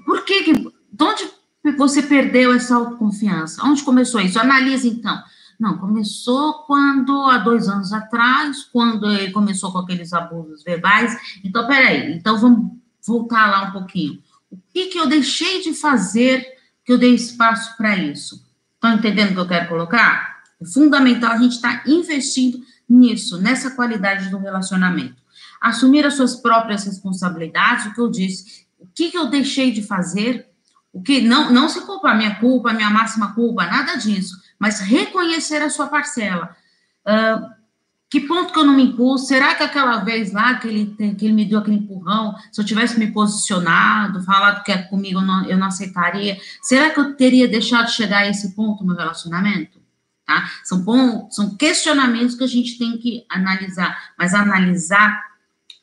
Por 0.06 0.26
que, 0.26 0.44
que 0.44 0.54
de 0.54 1.04
onde 1.04 1.30
você 1.78 2.02
perdeu 2.02 2.54
essa 2.54 2.76
autoconfiança? 2.76 3.64
Onde 3.66 3.84
começou 3.84 4.20
isso? 4.20 4.40
Analise, 4.40 4.90
então. 4.90 5.22
Não, 5.60 5.78
começou 5.78 6.66
quando, 6.66 7.12
há 7.24 7.40
dois 7.40 7.68
anos 7.68 7.92
atrás, 7.92 8.64
quando 8.72 9.10
ele 9.10 9.32
começou 9.32 9.72
com 9.72 9.80
aqueles 9.80 10.14
abusos 10.14 10.64
verbais. 10.64 11.18
Então, 11.44 11.66
peraí, 11.66 12.14
então 12.14 12.38
vamos 12.38 12.72
voltar 13.06 13.50
lá 13.50 13.64
um 13.64 13.72
pouquinho. 13.72 14.22
O 14.52 14.58
que, 14.74 14.88
que 14.88 15.00
eu 15.00 15.08
deixei 15.08 15.62
de 15.64 15.74
fazer 15.74 16.46
que 16.86 16.94
eu 16.94 16.98
dei 16.98 17.16
espaço 17.16 17.76
para 17.76 17.98
isso? 17.98 18.46
Estão 18.76 18.94
entendendo 18.94 19.32
o 19.32 19.34
que 19.34 19.40
eu 19.40 19.48
quero 19.48 19.70
colocar? 19.70 20.44
É 20.62 20.66
fundamental 20.66 21.32
a 21.32 21.38
gente 21.38 21.54
estar 21.54 21.84
tá 21.84 21.90
investindo 21.90 22.60
nisso, 22.90 23.42
nessa 23.42 23.72
qualidade 23.72 24.30
do 24.30 24.38
relacionamento. 24.38 25.22
Assumir 25.62 26.06
as 26.06 26.14
suas 26.14 26.36
próprias 26.36 26.86
responsabilidades, 26.86 27.86
o 27.86 27.94
que 27.94 28.02
eu 28.02 28.10
disse, 28.10 28.68
o 28.80 28.88
que, 28.88 29.12
que 29.12 29.18
eu 29.18 29.28
deixei 29.30 29.72
de 29.72 29.82
fazer, 29.82 30.48
o 30.94 31.02
que 31.02 31.22
não, 31.22 31.52
não 31.52 31.68
se 31.68 31.82
culpar, 31.82 32.18
minha 32.18 32.36
culpa, 32.36 32.74
minha 32.74 32.90
máxima 32.90 33.34
culpa, 33.34 33.66
nada 33.66 33.96
disso, 33.96 34.36
mas 34.60 34.80
reconhecer 34.80 35.62
a 35.62 35.70
sua 35.70 35.88
parcela. 35.88 36.56
Uh, 37.06 37.58
que 38.10 38.22
ponto 38.22 38.54
que 38.54 38.60
eu 38.60 38.64
não 38.64 38.74
me 38.74 38.84
impulso? 38.84 39.26
Será 39.26 39.54
que 39.54 39.64
aquela 39.64 39.98
vez 39.98 40.32
lá 40.32 40.56
que 40.56 40.68
ele, 40.68 40.96
que 41.16 41.26
ele 41.26 41.34
me 41.34 41.44
deu 41.44 41.60
aquele 41.60 41.78
empurrão, 41.78 42.36
se 42.52 42.62
eu 42.62 42.66
tivesse 42.66 42.98
me 42.98 43.12
posicionado, 43.12 44.24
falado 44.24 44.64
que 44.64 44.72
é 44.72 44.78
comigo, 44.78 45.20
eu 45.20 45.26
não, 45.26 45.46
eu 45.46 45.58
não 45.58 45.68
aceitaria, 45.68 46.40
será 46.62 46.90
que 46.90 47.00
eu 47.00 47.16
teria 47.16 47.48
deixado 47.48 47.88
de 47.88 47.94
chegar 47.94 48.20
a 48.20 48.30
esse 48.30 48.56
ponto 48.56 48.82
no 48.82 48.88
meu 48.88 48.96
relacionamento? 48.96 49.77
Tá? 50.28 50.52
São, 50.62 51.32
são 51.32 51.56
questionamentos 51.56 52.36
que 52.36 52.44
a 52.44 52.48
gente 52.48 52.78
tem 52.78 52.98
que 52.98 53.26
analisar, 53.30 54.12
mas 54.20 54.34
analisar 54.34 55.24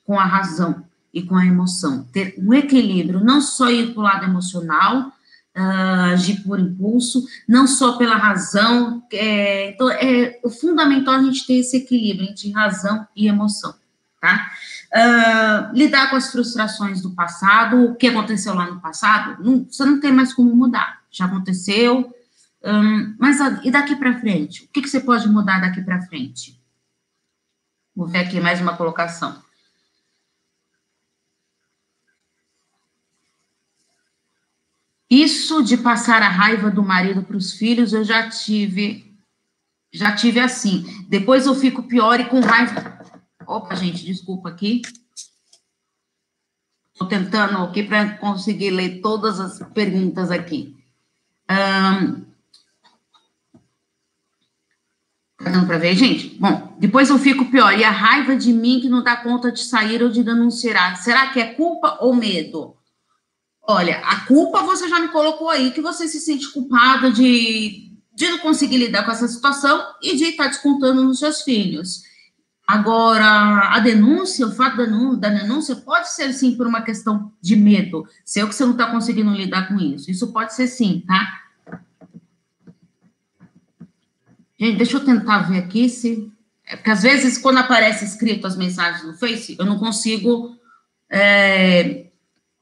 com 0.05 0.21
a 0.21 0.25
razão 0.25 0.85
e 1.15 1.23
com 1.23 1.35
a 1.35 1.47
emoção. 1.47 2.05
Ter 2.13 2.35
um 2.37 2.53
equilíbrio, 2.53 3.25
não 3.25 3.41
só 3.41 3.71
ir 3.71 3.95
para 3.95 4.01
o 4.01 4.05
lado 4.05 4.25
emocional, 4.27 5.09
uh, 5.57 6.13
agir 6.13 6.43
por 6.43 6.61
impulso, 6.61 7.25
não 7.49 7.67
só 7.67 7.97
pela 7.97 8.17
razão. 8.17 9.03
É, 9.11 9.71
então, 9.71 9.89
é 9.89 10.39
fundamental 10.61 11.15
a 11.15 11.23
gente 11.23 11.47
ter 11.47 11.55
esse 11.55 11.79
equilíbrio 11.79 12.29
entre 12.29 12.53
razão 12.53 13.07
e 13.17 13.27
emoção, 13.27 13.75
tá? 14.21 14.51
Uh, 14.95 15.75
lidar 15.75 16.11
com 16.11 16.17
as 16.17 16.31
frustrações 16.31 17.01
do 17.01 17.15
passado, 17.15 17.83
o 17.83 17.95
que 17.97 18.09
aconteceu 18.09 18.55
lá 18.55 18.71
no 18.71 18.81
passado, 18.81 19.43
não, 19.43 19.65
você 19.65 19.85
não 19.85 19.99
tem 19.99 20.13
mais 20.13 20.35
como 20.35 20.55
mudar, 20.55 21.01
já 21.11 21.25
aconteceu, 21.25 22.15
mas 23.19 23.39
e 23.63 23.71
daqui 23.71 23.95
para 23.95 24.19
frente? 24.19 24.65
O 24.65 24.69
que, 24.69 24.83
que 24.83 24.89
você 24.89 25.01
pode 25.01 25.29
mudar 25.29 25.61
daqui 25.61 25.83
para 25.83 26.03
frente? 26.03 26.59
Vou 27.95 28.07
ver 28.07 28.19
aqui 28.19 28.41
mais 28.41 28.61
uma 28.61 28.77
colocação. 28.77 29.43
Isso 35.11 35.63
de 35.63 35.77
passar 35.77 36.23
a 36.23 36.29
raiva 36.29 36.71
do 36.71 36.83
marido 36.83 37.23
para 37.23 37.37
os 37.37 37.53
filhos, 37.53 37.93
eu 37.93 38.03
já 38.03 38.29
tive, 38.29 39.17
já 39.93 40.15
tive 40.17 40.41
assim. 40.41 41.07
Depois 41.09 41.47
eu 41.47 41.55
fico 41.55 41.85
pior 41.85 42.19
e 42.19 42.25
com 42.25 42.41
raiva. 42.41 42.99
Opa, 43.47 43.77
gente, 43.77 44.05
desculpa 44.05 44.49
aqui. 44.49 44.83
Estou 46.93 47.07
tentando 47.07 47.59
aqui 47.59 47.83
para 47.83 48.17
conseguir 48.17 48.71
ler 48.71 49.01
todas 49.01 49.39
as 49.39 49.59
perguntas 49.73 50.31
aqui. 50.31 50.77
Um, 51.49 52.34
tá 55.45 55.51
dando 55.51 55.67
para 55.67 55.79
ver, 55.79 55.95
gente? 55.95 56.37
Bom, 56.39 56.75
depois 56.79 57.11
eu 57.11 57.19
fico 57.19 57.47
pior. 57.47 57.79
E 57.79 57.85
a 57.85 57.91
raiva 57.91 58.35
de 58.37 58.53
mim 58.53 58.81
que 58.81 58.89
não 58.89 59.03
dá 59.03 59.17
conta 59.17 59.53
de 59.53 59.61
sair 59.61 60.03
ou 60.03 60.09
de 60.09 60.23
denunciar. 60.23 60.97
Será 60.97 61.29
que 61.29 61.41
é 61.41 61.55
culpa 61.55 61.99
ou 62.01 62.15
medo? 62.15 62.75
Olha, 63.67 63.99
a 63.99 64.21
culpa 64.21 64.63
você 64.63 64.89
já 64.89 65.01
me 65.01 65.09
colocou 65.09 65.49
aí, 65.49 65.71
que 65.71 65.81
você 65.81 66.07
se 66.07 66.21
sente 66.21 66.53
culpada 66.53 67.11
de, 67.11 67.93
de 68.15 68.29
não 68.29 68.39
conseguir 68.39 68.77
lidar 68.77 69.05
com 69.05 69.11
essa 69.11 69.27
situação 69.27 69.83
e 70.03 70.17
de 70.17 70.25
estar 70.25 70.49
descontando 70.49 71.03
nos 71.03 71.19
seus 71.19 71.43
filhos. 71.43 72.03
Agora, 72.67 73.75
a 73.75 73.79
denúncia, 73.81 74.47
o 74.47 74.53
fato 74.53 74.77
da 75.19 75.29
denúncia, 75.29 75.77
pode 75.77 76.11
ser 76.11 76.33
sim 76.33 76.57
por 76.57 76.67
uma 76.67 76.83
questão 76.83 77.33
de 77.41 77.57
medo. 77.57 78.07
Se 78.25 78.41
que 78.47 78.53
você 78.53 78.65
não 78.65 78.73
está 78.73 78.91
conseguindo 78.91 79.31
lidar 79.33 79.69
com 79.69 79.79
isso. 79.79 80.11
Isso 80.11 80.33
pode 80.33 80.55
ser 80.55 80.67
sim, 80.67 81.03
tá? 81.07 81.44
Gente, 84.65 84.79
deixa 84.79 84.97
eu 84.97 85.05
tentar 85.05 85.41
ver 85.41 85.59
aqui 85.59 85.91
se. 85.91 86.33
É 86.67 86.77
porque 86.77 86.91
às 86.91 87.03
vezes, 87.03 87.37
quando 87.37 87.59
aparece 87.59 88.03
escrito 88.03 88.47
as 88.47 88.57
mensagens 88.57 89.05
no 89.05 89.13
Face, 89.13 89.55
eu 89.59 89.67
não 89.67 89.79
consigo 89.79 90.57
é, 91.13 92.07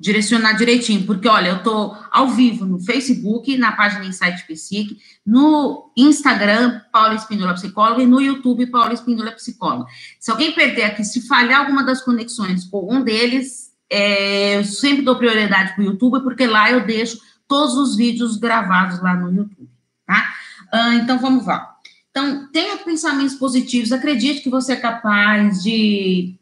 direcionar 0.01 0.55
direitinho, 0.55 1.07
porque 1.07 1.29
olha, 1.29 1.51
eu 1.51 1.57
estou 1.59 1.97
ao 2.11 2.31
vivo 2.31 2.67
no 2.67 2.81
Facebook, 2.81 3.57
na 3.57 3.71
página 3.71 4.05
Insight 4.05 4.45
Psique, 4.49 4.99
no 5.25 5.93
Instagram, 5.97 6.81
Paula 6.91 7.15
Espíndola 7.15 7.55
Psicóloga, 7.55 8.03
e 8.03 8.07
no 8.07 8.21
YouTube, 8.21 8.67
Paula 8.67 8.95
Espíndola 8.95 9.31
Psicóloga. 9.31 9.89
Se 10.19 10.33
alguém 10.33 10.51
perder 10.51 10.83
aqui, 10.83 11.05
se 11.05 11.29
falhar 11.29 11.61
alguma 11.61 11.85
das 11.85 12.03
conexões 12.03 12.65
com 12.65 12.93
um 12.93 13.05
deles, 13.05 13.71
é, 13.89 14.57
eu 14.57 14.65
sempre 14.65 15.03
dou 15.03 15.15
prioridade 15.15 15.77
para 15.77 15.83
o 15.83 15.87
YouTube, 15.87 16.25
porque 16.25 16.49
lá 16.49 16.69
eu 16.69 16.85
deixo 16.85 17.21
todos 17.47 17.77
os 17.77 17.95
vídeos 17.95 18.37
gravados 18.37 19.01
lá 19.01 19.15
no 19.15 19.33
YouTube, 19.33 19.71
tá? 20.05 20.35
Ah, 20.73 20.97
então, 20.97 21.21
vamos 21.21 21.47
lá. 21.47 21.72
Então, 22.13 22.47
tenha 22.53 22.77
pensamentos 22.77 23.35
positivos, 23.35 23.91
acredite 23.91 24.43
que 24.43 24.51
você 24.51 24.75
é 24.75 24.77
capaz 24.77 25.63
de 25.63 26.39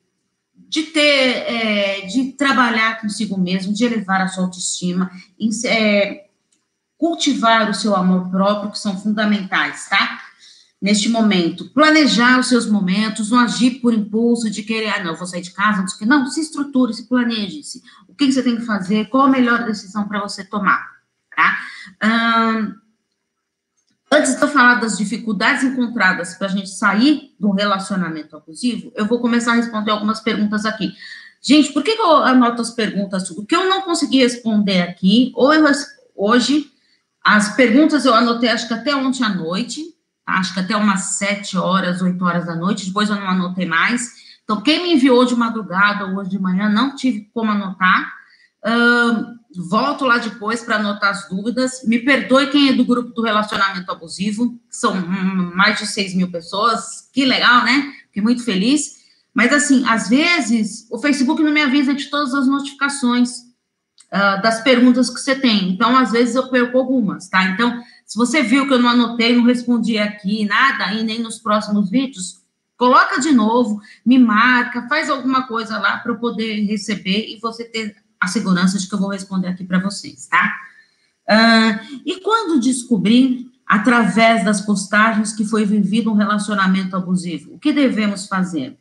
de 0.71 0.85
ter, 0.85 1.00
é, 1.00 2.07
de 2.07 2.31
trabalhar 2.33 3.00
consigo 3.00 3.37
mesmo, 3.37 3.73
de 3.73 3.85
elevar 3.85 4.21
a 4.21 4.29
sua 4.29 4.45
autoestima, 4.45 5.11
em, 5.37 5.50
é, 5.67 6.29
cultivar 6.97 7.69
o 7.69 7.75
seu 7.75 7.97
amor 7.97 8.31
próprio, 8.31 8.71
que 8.71 8.79
são 8.79 8.97
fundamentais, 8.97 9.89
tá? 9.89 10.21
Neste 10.81 11.09
momento, 11.09 11.69
planejar 11.71 12.39
os 12.39 12.47
seus 12.47 12.67
momentos, 12.67 13.31
não 13.31 13.41
agir 13.41 13.81
por 13.81 13.93
impulso 13.93 14.49
de 14.49 14.62
querer, 14.62 14.91
ah, 14.91 15.03
não, 15.03 15.17
vou 15.17 15.27
sair 15.27 15.43
de 15.43 15.50
casa, 15.50 15.81
não 15.81 15.89
sei 15.89 15.97
o 15.97 15.99
que, 15.99 16.07
não, 16.07 16.25
se 16.27 16.41
estruture, 16.41 16.95
se 16.95 17.09
planeje-se. 17.09 17.83
O 18.07 18.15
que 18.15 18.31
você 18.31 18.41
tem 18.41 18.57
que 18.57 18.65
fazer, 18.65 19.09
qual 19.09 19.25
a 19.25 19.31
melhor 19.31 19.65
decisão 19.65 20.07
para 20.07 20.21
você 20.21 20.45
tomar, 20.45 20.87
tá? 21.35 21.59
Hum, 22.05 22.77
Antes 24.12 24.35
de 24.35 24.43
eu 24.43 24.49
falar 24.49 24.75
das 24.76 24.99
dificuldades 24.99 25.62
encontradas 25.62 26.35
para 26.35 26.49
a 26.49 26.50
gente 26.50 26.69
sair 26.69 27.33
do 27.38 27.52
relacionamento 27.52 28.37
abusivo, 28.37 28.93
eu 28.97 29.07
vou 29.07 29.21
começar 29.21 29.52
a 29.52 29.57
responder 29.57 29.93
algumas 29.93 30.21
perguntas 30.21 30.67
aqui. 30.67 30.93
Gente, 31.40 31.73
por 31.73 31.85
que, 31.85 31.95
que 31.95 32.02
eu 32.02 32.17
anoto 32.17 32.61
as 32.61 32.71
perguntas? 32.71 33.31
O 33.31 33.47
que 33.47 33.55
eu 33.55 33.69
não 33.69 33.83
consegui 33.83 34.19
responder 34.19 34.83
aqui, 34.83 35.33
ou 35.37 35.55
eu, 35.55 35.64
hoje, 36.17 36.71
as 37.25 37.55
perguntas 37.55 38.05
eu 38.05 38.12
anotei 38.12 38.49
acho 38.49 38.67
que 38.67 38.75
até 38.75 38.95
ontem 38.95 39.25
à 39.25 39.29
noite, 39.29 39.81
tá? 40.26 40.33
acho 40.35 40.55
que 40.55 40.61
até 40.61 40.76
umas 40.76 41.00
7 41.17 41.57
horas, 41.57 42.02
8 42.02 42.23
horas 42.25 42.47
da 42.47 42.57
noite, 42.57 42.87
depois 42.87 43.09
eu 43.09 43.17
não 43.17 43.29
anotei 43.29 43.64
mais. 43.64 44.11
Então, 44.43 44.61
quem 44.61 44.83
me 44.83 44.95
enviou 44.95 45.25
de 45.25 45.37
madrugada 45.37 46.07
ou 46.07 46.17
hoje 46.17 46.31
de 46.31 46.38
manhã, 46.38 46.69
não 46.69 46.97
tive 46.97 47.31
como 47.33 47.52
anotar. 47.52 48.12
Uh, 48.67 49.39
volto 49.57 50.04
lá 50.04 50.19
depois 50.19 50.62
para 50.62 50.76
anotar 50.76 51.11
as 51.11 51.28
dúvidas. 51.28 51.83
Me 51.85 51.99
perdoe 51.99 52.50
quem 52.50 52.69
é 52.69 52.73
do 52.73 52.85
grupo 52.85 53.11
do 53.11 53.23
relacionamento 53.23 53.90
abusivo, 53.90 54.59
são 54.69 54.95
mais 55.54 55.78
de 55.78 55.87
6 55.87 56.14
mil 56.14 56.30
pessoas, 56.30 57.09
que 57.12 57.25
legal, 57.25 57.64
né? 57.64 57.92
Fiquei 58.07 58.23
muito 58.23 58.45
feliz. 58.45 59.00
Mas, 59.35 59.52
assim, 59.52 59.85
às 59.87 60.09
vezes, 60.09 60.87
o 60.90 60.99
Facebook 60.99 61.42
não 61.42 61.52
me 61.52 61.62
avisa 61.62 61.95
de 61.95 62.07
todas 62.07 62.35
as 62.35 62.47
notificações 62.47 63.30
uh, 64.12 64.42
das 64.42 64.62
perguntas 64.62 65.09
que 65.09 65.21
você 65.21 65.35
tem. 65.35 65.71
Então, 65.71 65.97
às 65.97 66.11
vezes, 66.11 66.35
eu 66.35 66.49
perco 66.49 66.78
algumas, 66.78 67.28
tá? 67.28 67.45
Então, 67.45 67.83
se 68.04 68.19
você 68.19 68.42
viu 68.42 68.66
que 68.66 68.75
eu 68.75 68.78
não 68.78 68.88
anotei, 68.88 69.37
não 69.37 69.45
respondi 69.45 69.99
aqui, 69.99 70.45
nada, 70.47 70.92
e 70.95 71.04
nem 71.04 71.21
nos 71.21 71.38
próximos 71.38 71.88
vídeos, 71.90 72.40
coloca 72.76 73.21
de 73.21 73.30
novo, 73.30 73.80
me 74.04 74.19
marca, 74.19 74.88
faz 74.88 75.09
alguma 75.09 75.47
coisa 75.47 75.78
lá 75.78 75.99
para 75.99 76.12
eu 76.12 76.19
poder 76.19 76.64
receber 76.66 77.26
e 77.28 77.38
você 77.38 77.64
ter 77.64 77.95
a 78.21 78.27
segurança 78.27 78.79
de 78.79 78.87
que 78.87 78.95
eu 78.95 78.99
vou 78.99 79.09
responder 79.09 79.49
aqui 79.49 79.65
para 79.65 79.79
vocês, 79.79 80.27
tá? 80.27 80.55
Uh, 81.29 82.03
e 82.05 82.21
quando 82.21 82.61
descobrir, 82.61 83.50
através 83.67 84.45
das 84.45 84.61
postagens, 84.61 85.33
que 85.33 85.45
foi 85.45 85.65
vivido 85.65 86.11
um 86.11 86.17
relacionamento 86.17 86.97
abusivo, 86.97 87.55
o 87.55 87.59
que 87.59 87.73
devemos 87.73 88.27
fazer? 88.27 88.77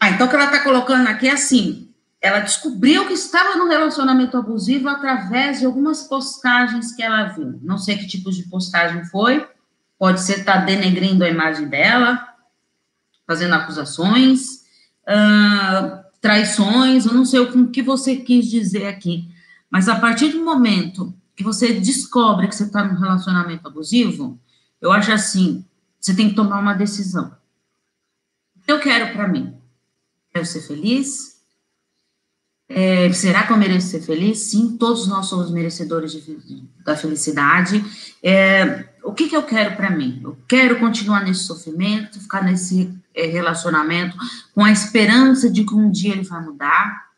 Ah, 0.00 0.10
então 0.10 0.26
o 0.26 0.30
que 0.30 0.36
ela 0.36 0.44
está 0.44 0.62
colocando 0.62 1.08
aqui 1.08 1.26
é 1.26 1.32
assim: 1.32 1.88
ela 2.20 2.40
descobriu 2.40 3.06
que 3.06 3.14
estava 3.14 3.56
no 3.56 3.68
relacionamento 3.68 4.36
abusivo 4.36 4.88
através 4.88 5.60
de 5.60 5.66
algumas 5.66 6.02
postagens 6.02 6.94
que 6.94 7.02
ela 7.02 7.24
viu. 7.24 7.58
Não 7.62 7.78
sei 7.78 7.96
que 7.96 8.06
tipo 8.06 8.30
de 8.30 8.42
postagem 8.44 9.04
foi, 9.06 9.48
pode 9.98 10.20
ser 10.20 10.40
estar 10.40 10.60
tá 10.60 10.64
denegrindo 10.64 11.24
a 11.24 11.28
imagem 11.28 11.68
dela, 11.68 12.28
fazendo 13.26 13.54
acusações. 13.54 14.62
Uh, 15.08 16.07
traições, 16.28 17.06
eu 17.06 17.14
não 17.14 17.24
sei 17.24 17.40
o 17.40 17.70
que 17.70 17.80
você 17.80 18.14
quis 18.16 18.46
dizer 18.50 18.86
aqui, 18.86 19.26
mas 19.70 19.88
a 19.88 19.98
partir 19.98 20.28
do 20.28 20.44
momento 20.44 21.14
que 21.34 21.42
você 21.42 21.72
descobre 21.72 22.46
que 22.46 22.54
você 22.54 22.64
está 22.64 22.84
num 22.84 23.00
relacionamento 23.00 23.66
abusivo, 23.66 24.38
eu 24.78 24.92
acho 24.92 25.10
assim, 25.10 25.64
você 25.98 26.14
tem 26.14 26.28
que 26.28 26.34
tomar 26.34 26.60
uma 26.60 26.74
decisão. 26.74 27.34
Eu 28.66 28.78
quero 28.78 29.14
para 29.14 29.26
mim. 29.26 29.54
Quero 30.30 30.44
ser 30.44 30.60
feliz? 30.60 31.38
É, 32.68 33.10
será 33.14 33.46
que 33.46 33.52
eu 33.54 33.56
mereço 33.56 33.88
ser 33.88 34.02
feliz? 34.02 34.38
Sim, 34.38 34.76
todos 34.76 35.06
nós 35.06 35.24
somos 35.24 35.50
merecedores 35.50 36.12
de, 36.12 36.62
da 36.84 36.94
felicidade. 36.94 37.82
É, 38.22 38.86
o 39.02 39.14
que, 39.14 39.30
que 39.30 39.36
eu 39.36 39.44
quero 39.44 39.76
para 39.76 39.88
mim? 39.90 40.20
Eu 40.22 40.36
quero 40.46 40.78
continuar 40.78 41.24
nesse 41.24 41.44
sofrimento, 41.44 42.20
ficar 42.20 42.44
nesse 42.44 42.94
relacionamento 43.26 44.16
com 44.54 44.64
a 44.64 44.72
esperança 44.72 45.50
de 45.50 45.64
que 45.64 45.74
um 45.74 45.90
dia 45.90 46.12
ele 46.12 46.22
vai 46.22 46.42
mudar. 46.42 47.08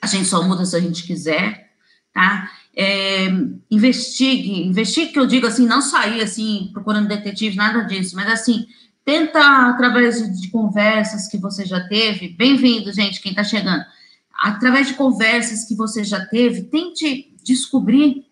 A 0.00 0.06
gente 0.06 0.26
só 0.26 0.42
muda 0.42 0.64
se 0.64 0.76
a 0.76 0.80
gente 0.80 1.06
quiser, 1.06 1.70
tá? 2.12 2.50
É, 2.76 3.28
investigue, 3.70 4.66
investigue 4.66 5.12
que 5.12 5.18
eu 5.18 5.26
digo 5.26 5.46
assim, 5.46 5.66
não 5.66 5.80
sair 5.80 6.20
assim 6.20 6.70
procurando 6.72 7.08
detetive, 7.08 7.56
nada 7.56 7.82
disso, 7.82 8.16
mas 8.16 8.28
assim, 8.28 8.66
tenta 9.04 9.68
através 9.68 10.40
de, 10.40 10.48
conversas 10.48 11.28
que 11.28 11.38
você 11.38 11.64
já 11.64 11.80
teve, 11.86 12.30
bem-vindo, 12.30 12.92
gente, 12.92 13.20
quem 13.20 13.30
está 13.30 13.44
chegando, 13.44 13.84
através 14.36 14.88
de 14.88 14.94
conversas 14.94 15.64
que 15.64 15.76
você 15.76 16.02
já 16.02 16.26
teve, 16.26 16.62
tente 16.62 17.32
descobrir 17.44 18.26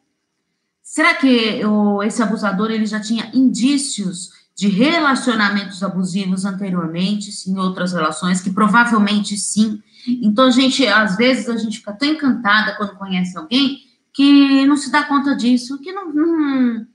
Será 0.92 1.14
que 1.14 1.62
esse 2.04 2.22
abusador 2.22 2.70
ele 2.70 2.84
já 2.84 3.00
tinha 3.00 3.30
indícios 3.32 4.28
de 4.56 4.68
relacionamentos 4.68 5.82
abusivos 5.82 6.44
anteriormente, 6.44 7.30
em 7.48 7.58
outras 7.58 7.92
relações, 7.92 8.40
que 8.40 8.50
provavelmente 8.50 9.36
sim. 9.36 9.82
Então, 10.06 10.46
a 10.46 10.50
gente, 10.50 10.86
às 10.86 11.16
vezes, 11.16 11.48
a 11.48 11.56
gente 11.56 11.78
fica 11.78 11.92
tão 11.92 12.08
encantada 12.08 12.76
quando 12.76 12.96
conhece 12.96 13.36
alguém 13.36 13.78
que 14.12 14.66
não 14.66 14.76
se 14.76 14.90
dá 14.90 15.04
conta 15.04 15.34
disso, 15.34 15.78
que 15.80 15.92
não. 15.92 16.12
não... 16.12 16.86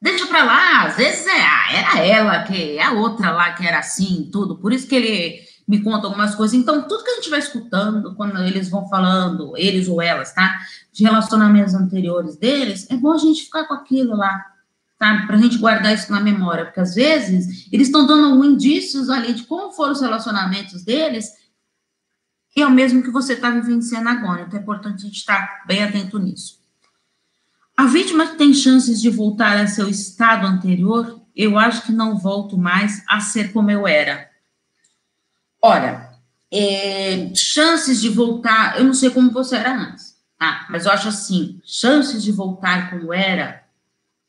Deixa 0.00 0.26
pra 0.26 0.44
lá, 0.44 0.84
às 0.84 0.96
vezes 0.96 1.26
é, 1.26 1.40
ah, 1.40 1.72
era 1.72 1.98
ela, 1.98 2.42
que 2.44 2.78
é 2.78 2.84
a 2.84 2.92
outra 2.92 3.32
lá 3.32 3.52
que 3.54 3.66
era 3.66 3.80
assim, 3.80 4.28
tudo. 4.30 4.56
Por 4.58 4.72
isso 4.72 4.86
que 4.86 4.94
ele 4.94 5.40
me 5.66 5.82
conta 5.82 6.06
algumas 6.06 6.34
coisas. 6.36 6.56
Então, 6.56 6.86
tudo 6.86 7.02
que 7.02 7.10
a 7.10 7.14
gente 7.16 7.28
vai 7.28 7.40
escutando, 7.40 8.14
quando 8.14 8.38
eles 8.38 8.70
vão 8.70 8.88
falando, 8.88 9.56
eles 9.56 9.88
ou 9.88 10.00
elas, 10.00 10.32
tá? 10.32 10.56
De 10.92 11.02
relacionamentos 11.02 11.74
anteriores 11.74 12.36
deles, 12.36 12.88
é 12.88 12.96
bom 12.96 13.12
a 13.12 13.18
gente 13.18 13.42
ficar 13.42 13.64
com 13.64 13.74
aquilo 13.74 14.16
lá, 14.16 14.46
tá? 14.98 15.24
Para 15.26 15.36
a 15.36 15.40
gente 15.40 15.58
guardar 15.58 15.94
isso 15.94 16.10
na 16.10 16.20
memória, 16.20 16.64
porque 16.64 16.80
às 16.80 16.94
vezes 16.94 17.68
eles 17.72 17.88
estão 17.88 18.06
dando 18.06 18.44
indícios 18.44 19.08
ali 19.08 19.32
de 19.32 19.44
como 19.44 19.72
foram 19.72 19.92
os 19.92 20.00
relacionamentos 20.00 20.82
deles, 20.82 21.30
que 22.50 22.60
é 22.60 22.66
o 22.66 22.70
mesmo 22.70 23.02
que 23.02 23.10
você 23.10 23.34
está 23.34 23.50
vivenciando 23.50 24.08
agora. 24.08 24.42
Então, 24.42 24.58
é 24.58 24.62
importante 24.62 25.02
a 25.02 25.06
gente 25.06 25.18
estar 25.18 25.46
tá 25.46 25.64
bem 25.66 25.82
atento 25.82 26.18
nisso. 26.18 26.58
A 27.76 27.86
vítima 27.86 28.26
tem 28.26 28.52
chances 28.52 29.00
de 29.00 29.08
voltar 29.08 29.56
a 29.56 29.66
seu 29.66 29.88
estado 29.88 30.46
anterior? 30.46 31.20
Eu 31.36 31.56
acho 31.56 31.82
que 31.82 31.92
não 31.92 32.18
volto 32.18 32.58
mais 32.58 33.04
a 33.06 33.20
ser 33.20 33.52
como 33.52 33.70
eu 33.70 33.86
era 33.86 34.28
Olha, 35.60 36.10
é, 36.52 37.32
chances 37.34 38.00
de 38.00 38.08
voltar, 38.08 38.78
eu 38.78 38.84
não 38.84 38.94
sei 38.94 39.10
como 39.10 39.30
você 39.30 39.56
era 39.56 39.76
antes, 39.76 40.16
tá? 40.38 40.66
Mas 40.70 40.86
eu 40.86 40.92
acho 40.92 41.08
assim, 41.08 41.60
chances 41.64 42.22
de 42.22 42.30
voltar 42.30 42.90
como 42.90 43.12
era, 43.12 43.64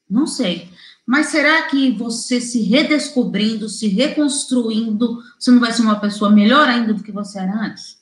não 0.09 0.25
sei. 0.25 0.69
Mas 1.05 1.27
será 1.27 1.63
que 1.63 1.91
você 1.91 2.39
se 2.39 2.61
redescobrindo, 2.61 3.67
se 3.67 3.87
reconstruindo, 3.87 5.19
você 5.39 5.51
não 5.51 5.59
vai 5.59 5.71
ser 5.71 5.81
uma 5.81 5.99
pessoa 5.99 6.29
melhor 6.29 6.67
ainda 6.67 6.93
do 6.93 7.03
que 7.03 7.11
você 7.11 7.39
era 7.39 7.51
antes? 7.51 7.97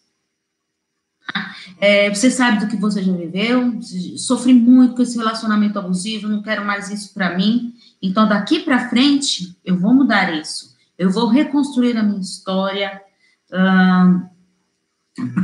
É, 1.79 2.09
você 2.09 2.31
sabe 2.31 2.59
do 2.59 2.67
que 2.67 2.75
você 2.75 3.03
já 3.03 3.13
viveu, 3.13 3.79
sofri 4.17 4.53
muito 4.53 4.95
com 4.95 5.01
esse 5.01 5.17
relacionamento 5.17 5.77
abusivo, 5.77 6.27
não 6.27 6.41
quero 6.41 6.65
mais 6.65 6.89
isso 6.89 7.13
para 7.13 7.37
mim. 7.37 7.73
Então, 8.01 8.27
daqui 8.27 8.59
para 8.59 8.89
frente, 8.89 9.55
eu 9.63 9.77
vou 9.77 9.93
mudar 9.93 10.33
isso. 10.33 10.75
Eu 10.97 11.11
vou 11.11 11.27
reconstruir 11.27 11.95
a 11.95 12.03
minha 12.03 12.19
história. 12.19 13.01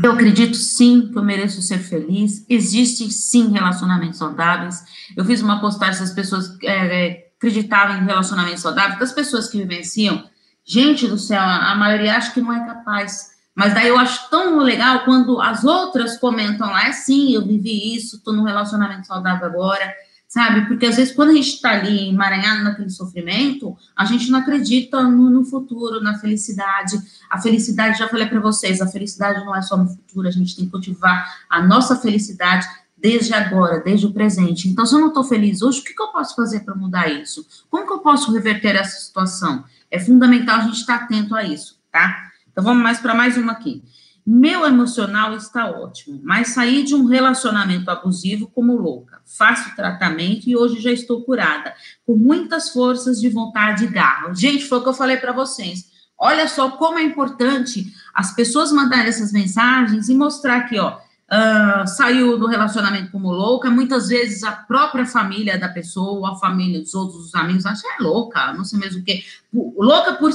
Eu 0.04 0.12
acredito 0.12 0.56
sim 0.56 1.10
que 1.12 1.18
eu 1.18 1.24
mereço 1.24 1.62
ser 1.62 1.80
feliz. 1.80 2.46
Existem 2.50 3.10
sim 3.10 3.52
relacionamentos 3.52 4.20
saudáveis. 4.20 4.84
Eu 5.16 5.26
fiz 5.26 5.42
uma 5.42 5.60
postagem, 5.60 6.04
as 6.04 6.14
pessoas 6.14 6.58
é, 6.64 7.08
é, 7.08 7.32
acreditavam 7.38 7.98
em 7.98 8.06
relacionamentos 8.06 8.62
saudáveis, 8.62 9.00
das 9.00 9.12
pessoas 9.12 9.50
que 9.50 9.58
vivenciam. 9.58 10.24
Gente 10.66 11.08
do 11.08 11.18
céu, 11.18 11.42
a 11.42 11.76
maioria 11.76 12.16
acha 12.16 12.32
que 12.32 12.42
não 12.42 12.54
é 12.54 12.66
capaz 12.66 13.34
mas 13.56 13.74
daí 13.74 13.88
eu 13.88 14.00
acho 14.00 14.30
tão 14.30 14.58
legal 14.58 15.04
quando 15.06 15.40
as 15.40 15.64
outras 15.64 16.18
comentam 16.18 16.68
lá, 16.68 16.88
é 16.88 16.92
sim, 16.92 17.34
eu 17.34 17.46
vivi 17.46 17.96
isso, 17.96 18.18
estou 18.18 18.34
num 18.34 18.44
relacionamento 18.44 19.06
saudável 19.06 19.46
agora, 19.46 19.94
sabe? 20.34 20.66
Porque 20.66 20.88
às 20.88 20.96
vezes 20.96 21.14
quando 21.14 21.30
a 21.30 21.34
gente 21.36 21.50
está 21.50 21.74
ali 21.74 22.10
emaranhado 22.10 22.64
naquele 22.64 22.90
sofrimento, 22.90 23.78
a 23.96 24.04
gente 24.04 24.32
não 24.32 24.40
acredita 24.40 25.04
no, 25.04 25.30
no, 25.30 25.46
futuro, 25.46 26.02
na 26.02 26.18
felicidade. 26.18 26.98
A 27.30 27.40
felicidade, 27.40 28.00
já 28.00 28.08
falei 28.08 28.26
para 28.26 28.40
vocês, 28.40 28.82
a 28.82 28.88
felicidade 28.88 29.46
não 29.46 29.56
é 29.56 29.62
só 29.62 29.78
no 29.78 29.88
futuro, 29.88 30.28
a 30.28 30.32
gente 30.32 30.56
tem 30.56 30.66
que 30.66 30.72
cultivar 30.72 31.38
a 31.48 31.62
nossa 31.62 31.96
felicidade 31.96 32.66
desde 32.98 33.32
agora, 33.32 33.80
desde 33.80 34.08
o 34.08 34.12
presente. 34.12 34.68
Então, 34.68 34.88
se 34.88 34.96
eu 34.96 35.02
não 35.02 35.10
estou 35.10 35.24
feliz 35.24 35.62
hoje, 35.62 35.82
o 35.82 35.84
que, 35.84 35.94
que 35.94 36.02
eu 36.02 36.08
posso 36.08 36.36
fazer 36.36 36.62
para 36.62 36.74
mudar 36.74 37.08
isso? 37.10 37.46
Como 37.70 37.86
que 37.86 37.94
eu 37.94 38.00
posso 38.00 38.34
reverter 38.34 38.76
essa 38.76 39.00
situação? 39.00 39.64
É 39.92 40.00
fundamental 40.00 40.62
a 40.62 40.64
gente 40.64 40.78
estar 40.78 40.98
tá 40.98 41.06
atento 41.06 41.36
a 41.36 41.44
isso, 41.44 41.80
tá? 41.92 42.32
Então 42.52 42.64
vamos 42.64 42.82
mais 42.82 43.00
para 43.00 43.14
mais 43.14 43.38
uma 43.38 43.52
aqui. 43.52 43.84
Meu 44.26 44.66
emocional 44.66 45.36
está 45.36 45.70
ótimo, 45.70 46.22
mas 46.24 46.50
saí 46.50 46.84
de 46.84 46.96
um 46.96 47.06
relacionamento 47.06 47.92
abusivo 47.92 48.48
como 48.48 48.78
louca. 48.78 49.22
Faço 49.26 49.76
tratamento 49.76 50.48
e 50.48 50.56
hoje 50.56 50.80
já 50.80 50.92
estou 50.92 51.24
curada, 51.24 51.74
com 52.06 52.16
muitas 52.16 52.70
forças 52.70 53.20
de 53.20 53.30
vontade 53.30 53.84
e 53.84 53.88
garra. 53.88 54.34
Gente, 54.34 54.66
foi 54.66 54.78
o 54.78 54.82
que 54.82 54.90
eu 54.90 54.94
falei 54.94 55.18
para 55.18 55.34
vocês. 55.34 55.92
Olha 56.18 56.48
só 56.48 56.72
como 56.72 57.00
é 57.00 57.04
importante 57.04 57.86
as 58.14 58.34
pessoas 58.34 58.72
mandarem 58.72 59.10
essas 59.10 59.34
mensagens 59.34 60.08
e 60.08 60.16
mostrar 60.16 60.58
aqui, 60.58 60.80
ó, 60.80 60.98
uh, 60.98 61.86
saiu 61.86 62.38
do 62.38 62.48
relacionamento 62.48 63.12
como 63.12 63.30
louca. 63.30 63.70
Muitas 63.70 64.08
vezes 64.08 64.42
a 64.44 64.54
própria 64.54 65.06
família 65.06 65.60
da 65.60 65.68
pessoa, 65.68 66.32
a 66.32 66.36
família 66.36 66.80
dos 66.80 66.94
outros 66.94 67.26
os 67.26 67.36
amigos, 67.36 67.66
acha 67.66 67.86
é 68.00 68.02
louca, 68.02 68.54
não 68.54 68.64
sei 68.64 68.80
mesmo 68.80 69.02
o 69.02 69.04
que. 69.04 69.22
Louca 69.54 70.14
por 70.14 70.32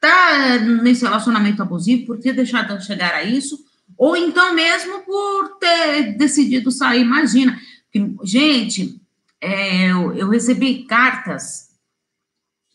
tá 0.00 0.58
nesse 0.82 1.04
relacionamento 1.04 1.62
abusivo, 1.62 2.06
por 2.06 2.18
ter 2.18 2.32
deixado 2.32 2.76
de 2.78 2.86
chegar 2.86 3.14
a 3.14 3.22
isso, 3.22 3.58
ou 3.96 4.16
então 4.16 4.54
mesmo 4.54 5.02
por 5.02 5.58
ter 5.60 6.16
decidido 6.16 6.70
sair. 6.70 7.02
Imagina, 7.02 7.58
que, 7.92 8.16
gente, 8.24 9.00
é, 9.40 9.90
eu, 9.90 10.14
eu, 10.14 10.28
recebi 10.28 10.84
cartas 10.84 11.68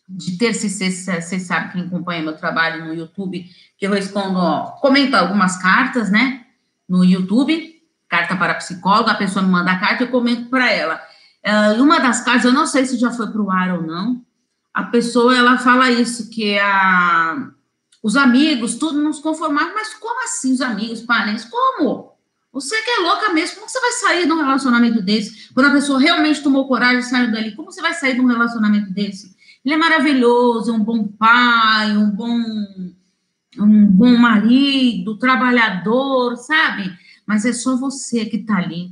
de 0.07 0.37
terça 0.37 0.67
e 0.67 0.69
sexta, 0.69 1.19
vocês 1.19 1.43
sabem 1.43 1.71
quem 1.71 1.81
acompanha 1.81 2.21
meu 2.21 2.37
trabalho 2.37 2.85
no 2.85 2.93
YouTube, 2.93 3.49
que 3.77 3.87
eu 3.87 3.91
respondo, 3.91 4.37
ó, 4.37 4.71
comento 4.79 5.15
algumas 5.15 5.57
cartas, 5.57 6.11
né, 6.11 6.45
no 6.87 7.03
YouTube, 7.03 7.81
carta 8.07 8.35
para 8.35 8.53
psicóloga, 8.55 9.11
a 9.11 9.15
pessoa 9.15 9.43
me 9.43 9.51
manda 9.51 9.71
a 9.71 9.79
carta, 9.79 10.03
eu 10.03 10.11
comento 10.11 10.49
para 10.49 10.71
ela. 10.71 11.01
Uh, 11.43 11.81
uma 11.81 11.99
das 11.99 12.21
cartas, 12.21 12.45
eu 12.45 12.53
não 12.53 12.67
sei 12.67 12.85
se 12.85 12.97
já 12.97 13.11
foi 13.11 13.27
para 13.27 13.41
o 13.41 13.51
ar 13.51 13.79
ou 13.79 13.81
não, 13.81 14.24
a 14.75 14.83
pessoa 14.83 15.33
ela 15.33 15.57
fala 15.57 15.89
isso, 15.89 16.29
que 16.29 16.59
a, 16.59 17.49
os 18.03 18.17
amigos, 18.17 18.75
tudo 18.75 19.01
nos 19.01 19.19
conformar, 19.19 19.73
mas 19.73 19.93
como 19.93 20.21
assim 20.25 20.51
os 20.51 20.59
amigos, 20.59 21.01
parentes? 21.01 21.45
Como? 21.45 22.11
Você 22.51 22.81
que 22.81 22.91
é 22.91 22.97
louca 22.99 23.31
mesmo, 23.31 23.55
como 23.55 23.69
você 23.69 23.79
vai 23.79 23.91
sair 23.93 24.25
de 24.25 24.33
um 24.33 24.37
relacionamento 24.37 25.01
desse? 25.01 25.53
Quando 25.53 25.67
a 25.67 25.71
pessoa 25.71 25.97
realmente 25.97 26.43
tomou 26.43 26.67
coragem 26.67 26.99
e 26.99 27.03
saiu 27.03 27.31
dali, 27.31 27.55
como 27.55 27.71
você 27.71 27.81
vai 27.81 27.93
sair 27.93 28.15
de 28.15 28.19
um 28.19 28.25
relacionamento 28.25 28.91
desse? 28.91 29.33
Ele 29.63 29.75
é 29.75 29.77
maravilhoso, 29.77 30.69
é 30.69 30.73
um 30.73 30.83
bom 30.83 31.07
pai, 31.07 31.95
um 31.95 32.11
bom, 32.11 32.37
um 33.57 33.85
bom 33.85 34.17
marido, 34.17 35.17
trabalhador, 35.17 36.35
sabe? 36.35 36.93
Mas 37.25 37.45
é 37.45 37.53
só 37.53 37.77
você 37.77 38.25
que 38.25 38.39
tá 38.39 38.57
ali 38.57 38.91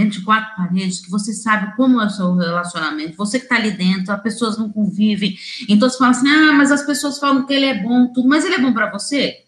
dentro 0.00 0.18
de 0.18 0.24
quatro 0.24 0.56
paredes, 0.56 1.00
que 1.00 1.10
você 1.10 1.34
sabe 1.34 1.76
como 1.76 2.00
é 2.00 2.06
o 2.06 2.10
seu 2.10 2.34
relacionamento, 2.34 3.18
você 3.18 3.38
que 3.38 3.44
está 3.44 3.56
ali 3.56 3.72
dentro, 3.72 4.12
as 4.12 4.22
pessoas 4.22 4.56
não 4.56 4.72
convivem, 4.72 5.38
então 5.68 5.88
você 5.88 5.98
fala 5.98 6.12
assim, 6.12 6.28
ah, 6.28 6.52
mas 6.54 6.72
as 6.72 6.82
pessoas 6.82 7.18
falam 7.18 7.44
que 7.44 7.52
ele 7.52 7.66
é 7.66 7.82
bom, 7.82 8.10
tudo, 8.12 8.26
mas 8.26 8.46
ele 8.46 8.54
é 8.54 8.58
bom 8.58 8.72
para 8.72 8.90
você? 8.90 9.44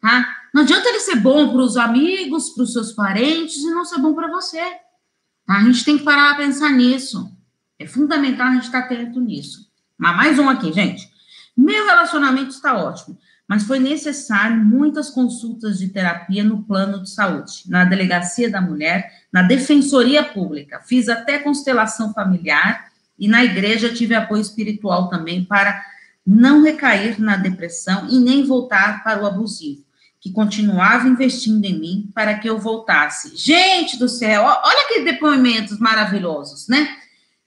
Tá? 0.00 0.28
Não 0.52 0.62
adianta 0.62 0.88
ele 0.88 0.98
ser 1.00 1.16
bom 1.16 1.50
para 1.50 1.60
os 1.60 1.76
amigos, 1.76 2.50
para 2.50 2.64
os 2.64 2.72
seus 2.72 2.92
parentes 2.92 3.58
e 3.58 3.70
não 3.70 3.84
ser 3.84 3.98
bom 3.98 4.12
para 4.12 4.28
você. 4.28 4.60
Tá? 5.46 5.54
A 5.54 5.62
gente 5.62 5.84
tem 5.84 5.98
que 5.98 6.04
parar 6.04 6.32
a 6.32 6.36
pensar 6.36 6.70
nisso. 6.70 7.30
É 7.78 7.86
fundamental 7.86 8.48
a 8.48 8.54
gente 8.54 8.64
estar 8.64 8.80
atento 8.80 9.20
nisso. 9.20 9.68
Mas 9.96 10.16
mais 10.16 10.38
um 10.38 10.48
aqui, 10.48 10.72
gente. 10.72 11.08
Meu 11.56 11.84
relacionamento 11.84 12.50
está 12.50 12.76
ótimo 12.76 13.18
mas 13.48 13.64
foi 13.64 13.78
necessário 13.78 14.62
muitas 14.62 15.08
consultas 15.08 15.78
de 15.78 15.88
terapia 15.88 16.44
no 16.44 16.62
plano 16.64 17.02
de 17.02 17.08
saúde, 17.08 17.62
na 17.66 17.86
delegacia 17.86 18.50
da 18.50 18.60
mulher, 18.60 19.10
na 19.32 19.42
defensoria 19.42 20.22
pública. 20.22 20.82
Fiz 20.84 21.08
até 21.08 21.38
constelação 21.38 22.12
familiar 22.12 22.92
e 23.18 23.26
na 23.26 23.42
igreja 23.42 23.92
tive 23.92 24.14
apoio 24.14 24.42
espiritual 24.42 25.08
também 25.08 25.46
para 25.46 25.82
não 26.26 26.62
recair 26.62 27.18
na 27.18 27.38
depressão 27.38 28.06
e 28.10 28.20
nem 28.20 28.44
voltar 28.44 29.02
para 29.02 29.22
o 29.22 29.26
abusivo, 29.26 29.82
que 30.20 30.30
continuava 30.30 31.08
investindo 31.08 31.64
em 31.64 31.80
mim 31.80 32.10
para 32.14 32.34
que 32.38 32.50
eu 32.50 32.58
voltasse. 32.58 33.34
Gente 33.34 33.98
do 33.98 34.10
céu, 34.10 34.42
olha 34.42 34.88
que 34.88 35.04
depoimentos 35.04 35.78
maravilhosos, 35.78 36.68
né? 36.68 36.86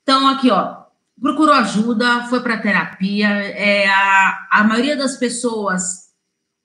Então, 0.01 0.27
aqui, 0.27 0.49
ó, 0.49 0.80
procurou 1.21 1.53
ajuda, 1.53 2.23
foi 2.23 2.41
para 2.41 2.57
terapia. 2.57 3.27
É, 3.29 3.87
a, 3.87 4.47
a 4.51 4.63
maioria 4.63 4.97
das 4.97 5.17
pessoas 5.17 6.09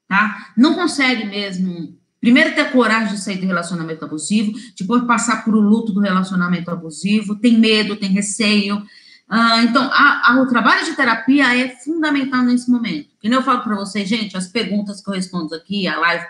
tá, 0.09 0.53
não 0.57 0.75
consegue 0.75 1.25
mesmo. 1.27 1.95
Primeiro, 2.19 2.55
ter 2.55 2.73
coragem 2.73 3.15
de 3.15 3.21
sair 3.21 3.37
do 3.37 3.47
relacionamento 3.47 4.05
abusivo, 4.05 4.53
depois, 4.77 5.05
passar 5.05 5.45
por 5.45 5.55
o 5.55 5.61
luto 5.61 5.93
do 5.93 6.01
relacionamento 6.01 6.71
abusivo, 6.71 7.37
tem 7.37 7.59
medo, 7.59 7.97
tem 7.97 8.11
receio. 8.11 8.83
Ah, 9.29 9.63
então, 9.63 9.89
a, 9.93 10.33
a, 10.33 10.43
o 10.43 10.47
trabalho 10.47 10.85
de 10.85 10.97
terapia 10.97 11.57
é 11.57 11.69
fundamental 11.69 12.43
nesse 12.43 12.71
momento. 12.71 13.11
E 13.23 13.29
eu 13.29 13.43
falo 13.43 13.61
para 13.61 13.77
vocês, 13.77 14.09
gente, 14.09 14.37
as 14.37 14.49
perguntas 14.49 15.03
que 15.03 15.11
eu 15.11 15.15
respondo 15.15 15.55
aqui, 15.55 15.87
a 15.87 15.99
live 15.99 16.25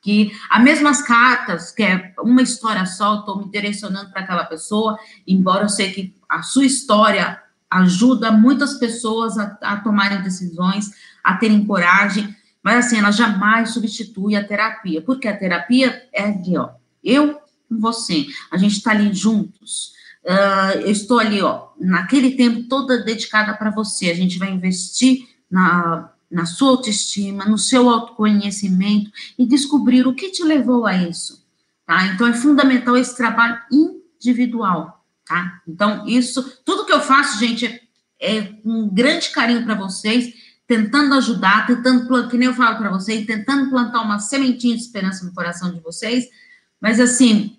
que 0.00 0.30
as 0.48 0.62
mesmas 0.62 1.02
cartas, 1.02 1.72
que 1.72 1.82
é 1.82 2.14
uma 2.20 2.40
história 2.40 2.86
só, 2.86 3.18
estou 3.18 3.38
me 3.38 3.50
direcionando 3.50 4.10
para 4.10 4.22
aquela 4.22 4.44
pessoa, 4.44 4.96
embora 5.26 5.64
eu 5.64 5.68
sei 5.68 5.90
que 5.92 6.14
a 6.28 6.40
sua 6.40 6.64
história 6.64 7.42
ajuda 7.70 8.32
muitas 8.32 8.74
pessoas 8.74 9.36
a, 9.38 9.58
a 9.62 9.76
tomarem 9.78 10.22
decisões, 10.22 10.90
a 11.22 11.34
terem 11.34 11.64
coragem, 11.64 12.34
mas 12.62 12.86
assim, 12.86 12.98
ela 12.98 13.10
jamais 13.10 13.70
substitui 13.70 14.36
a 14.36 14.44
terapia, 14.44 15.02
porque 15.02 15.28
a 15.28 15.36
terapia 15.36 16.02
é 16.12 16.24
ali, 16.24 16.56
ó, 16.56 16.70
eu 17.02 17.40
com 17.68 17.78
você, 17.78 18.26
a 18.50 18.56
gente 18.56 18.78
está 18.78 18.92
ali 18.92 19.12
juntos, 19.12 19.92
uh, 20.24 20.78
eu 20.80 20.90
estou 20.90 21.18
ali, 21.18 21.42
ó, 21.42 21.68
naquele 21.78 22.32
tempo 22.32 22.62
toda 22.68 23.04
dedicada 23.04 23.54
para 23.54 23.70
você, 23.70 24.10
a 24.10 24.14
gente 24.14 24.38
vai 24.38 24.50
investir 24.50 25.28
na, 25.50 26.10
na 26.30 26.46
sua 26.46 26.70
autoestima, 26.70 27.44
no 27.44 27.58
seu 27.58 27.88
autoconhecimento 27.88 29.10
e 29.38 29.46
descobrir 29.46 30.06
o 30.06 30.14
que 30.14 30.30
te 30.30 30.42
levou 30.42 30.86
a 30.86 30.94
isso, 30.94 31.44
tá? 31.86 32.06
Então, 32.06 32.26
é 32.26 32.32
fundamental 32.32 32.96
esse 32.96 33.16
trabalho 33.16 33.58
individual, 33.70 34.97
tá? 35.28 35.60
Então, 35.68 36.06
isso, 36.08 36.42
tudo 36.64 36.86
que 36.86 36.92
eu 36.92 37.00
faço, 37.00 37.38
gente, 37.38 37.80
é, 38.18 38.42
com 38.42 38.70
um 38.70 38.88
grande 38.88 39.28
carinho 39.28 39.64
para 39.64 39.74
vocês, 39.74 40.32
tentando 40.66 41.14
ajudar, 41.14 41.66
tentando, 41.66 42.28
que 42.28 42.38
nem 42.38 42.48
eu 42.48 42.54
falo 42.54 42.78
para 42.78 42.90
vocês, 42.90 43.26
tentando 43.26 43.70
plantar 43.70 44.00
uma 44.00 44.18
sementinha 44.18 44.74
de 44.74 44.82
esperança 44.82 45.24
no 45.24 45.34
coração 45.34 45.72
de 45.72 45.80
vocês, 45.80 46.26
mas 46.80 46.98
assim, 46.98 47.58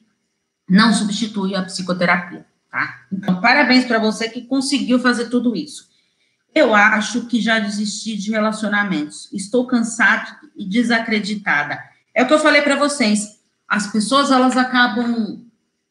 não 0.68 0.94
substitui 0.94 1.56
a 1.56 1.64
psicoterapia, 1.64 2.46
tá? 2.72 3.02
Então, 3.12 3.40
parabéns 3.40 3.86
para 3.86 4.00
você 4.00 4.30
que 4.30 4.42
conseguiu 4.42 5.00
fazer 5.00 5.30
tudo 5.30 5.56
isso. 5.56 5.88
Eu 6.54 6.74
acho 6.74 7.28
que 7.28 7.40
já 7.40 7.60
desisti 7.60 8.18
de 8.18 8.32
relacionamentos. 8.32 9.32
Estou 9.32 9.68
cansada 9.68 10.38
e 10.56 10.66
desacreditada. 10.66 11.80
É 12.14 12.24
o 12.24 12.28
que 12.28 12.34
eu 12.34 12.40
falei 12.40 12.62
para 12.62 12.76
vocês. 12.76 13.40
As 13.68 13.92
pessoas 13.92 14.32
elas 14.32 14.58
acabam 14.58 15.46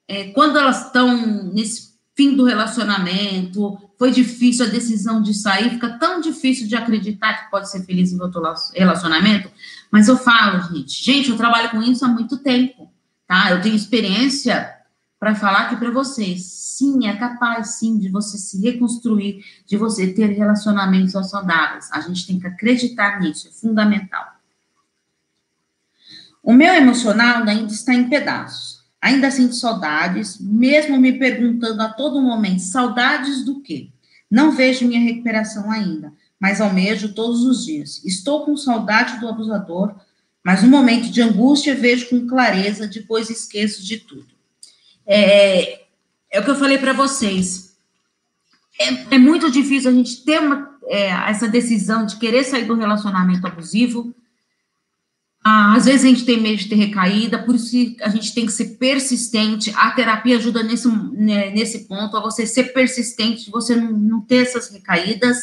é, 0.08 0.30
quando 0.30 0.58
elas 0.58 0.86
estão 0.86 1.44
nesse 1.52 1.88
fim 2.16 2.34
do 2.34 2.44
relacionamento, 2.44 3.78
foi 3.98 4.10
difícil 4.10 4.64
a 4.64 4.68
decisão 4.68 5.20
de 5.22 5.34
sair, 5.34 5.70
fica 5.70 5.98
tão 5.98 6.20
difícil 6.20 6.66
de 6.66 6.74
acreditar 6.74 7.44
que 7.44 7.50
pode 7.50 7.70
ser 7.70 7.84
feliz 7.84 8.10
em 8.10 8.20
outro 8.20 8.42
relacionamento. 8.74 9.50
Mas 9.90 10.08
eu 10.08 10.16
falo, 10.16 10.60
gente, 10.72 11.04
gente, 11.04 11.30
eu 11.30 11.36
trabalho 11.36 11.70
com 11.70 11.82
isso 11.82 12.04
há 12.04 12.08
muito 12.08 12.38
tempo, 12.38 12.90
tá? 13.26 13.50
Eu 13.50 13.60
tenho 13.60 13.76
experiência 13.76 14.74
para 15.20 15.34
falar 15.34 15.66
aqui 15.66 15.76
para 15.76 15.90
vocês. 15.90 16.44
Sim, 16.44 17.06
é 17.06 17.16
capaz, 17.16 17.78
sim, 17.78 17.98
de 17.98 18.08
você 18.08 18.38
se 18.38 18.60
reconstruir, 18.62 19.44
de 19.66 19.76
você 19.76 20.12
ter 20.12 20.26
relacionamentos 20.26 21.12
saudáveis. 21.28 21.90
A 21.92 22.00
gente 22.00 22.26
tem 22.26 22.38
que 22.38 22.46
acreditar 22.46 23.20
nisso, 23.20 23.48
é 23.48 23.50
fundamental. 23.50 24.26
O 26.42 26.52
meu 26.52 26.72
emocional 26.72 27.42
ainda 27.42 27.72
está 27.72 27.92
em 27.92 28.08
pedaços. 28.08 28.77
Ainda 29.00 29.30
sinto 29.30 29.54
saudades, 29.54 30.38
mesmo 30.40 30.98
me 30.98 31.12
perguntando 31.12 31.80
a 31.82 31.88
todo 31.88 32.20
momento: 32.20 32.60
saudades 32.60 33.44
do 33.44 33.60
quê? 33.60 33.88
Não 34.30 34.52
vejo 34.52 34.86
minha 34.86 35.00
recuperação 35.00 35.70
ainda, 35.70 36.12
mas 36.38 36.60
almejo 36.60 37.14
todos 37.14 37.42
os 37.44 37.64
dias. 37.64 38.04
Estou 38.04 38.44
com 38.44 38.56
saudade 38.56 39.18
do 39.20 39.28
abusador, 39.28 39.94
mas 40.44 40.62
no 40.62 40.68
momento 40.68 41.10
de 41.10 41.22
angústia 41.22 41.74
vejo 41.74 42.10
com 42.10 42.26
clareza, 42.26 42.86
depois 42.86 43.30
esqueço 43.30 43.84
de 43.84 43.98
tudo. 43.98 44.26
É, 45.06 45.82
é 46.30 46.40
o 46.40 46.44
que 46.44 46.50
eu 46.50 46.56
falei 46.56 46.78
para 46.78 46.92
vocês. 46.92 47.76
É, 48.78 49.14
é, 49.14 49.18
muito 49.18 49.50
difícil 49.50 49.90
a 49.90 49.94
gente 49.94 50.24
ter 50.24 50.38
uma, 50.40 50.78
é, 50.86 51.08
essa 51.30 51.48
decisão 51.48 52.04
de 52.04 52.16
querer 52.16 52.44
sair 52.44 52.64
do 52.64 52.74
relacionamento 52.74 53.46
abusivo. 53.46 54.14
Ah, 55.50 55.76
às 55.76 55.86
vezes 55.86 56.04
a 56.04 56.08
gente 56.08 56.26
tem 56.26 56.38
medo 56.38 56.58
de 56.58 56.68
ter 56.68 56.74
recaída, 56.74 57.42
por 57.42 57.54
isso 57.54 57.74
a 58.02 58.10
gente 58.10 58.34
tem 58.34 58.44
que 58.44 58.52
ser 58.52 58.76
persistente. 58.76 59.72
A 59.74 59.92
terapia 59.92 60.36
ajuda 60.36 60.62
nesse, 60.62 60.86
né, 60.88 61.48
nesse 61.50 61.88
ponto, 61.88 62.18
a 62.18 62.20
você 62.20 62.46
ser 62.46 62.74
persistente, 62.74 63.50
você 63.50 63.74
não, 63.74 63.92
não 63.92 64.20
ter 64.20 64.46
essas 64.46 64.68
recaídas 64.68 65.38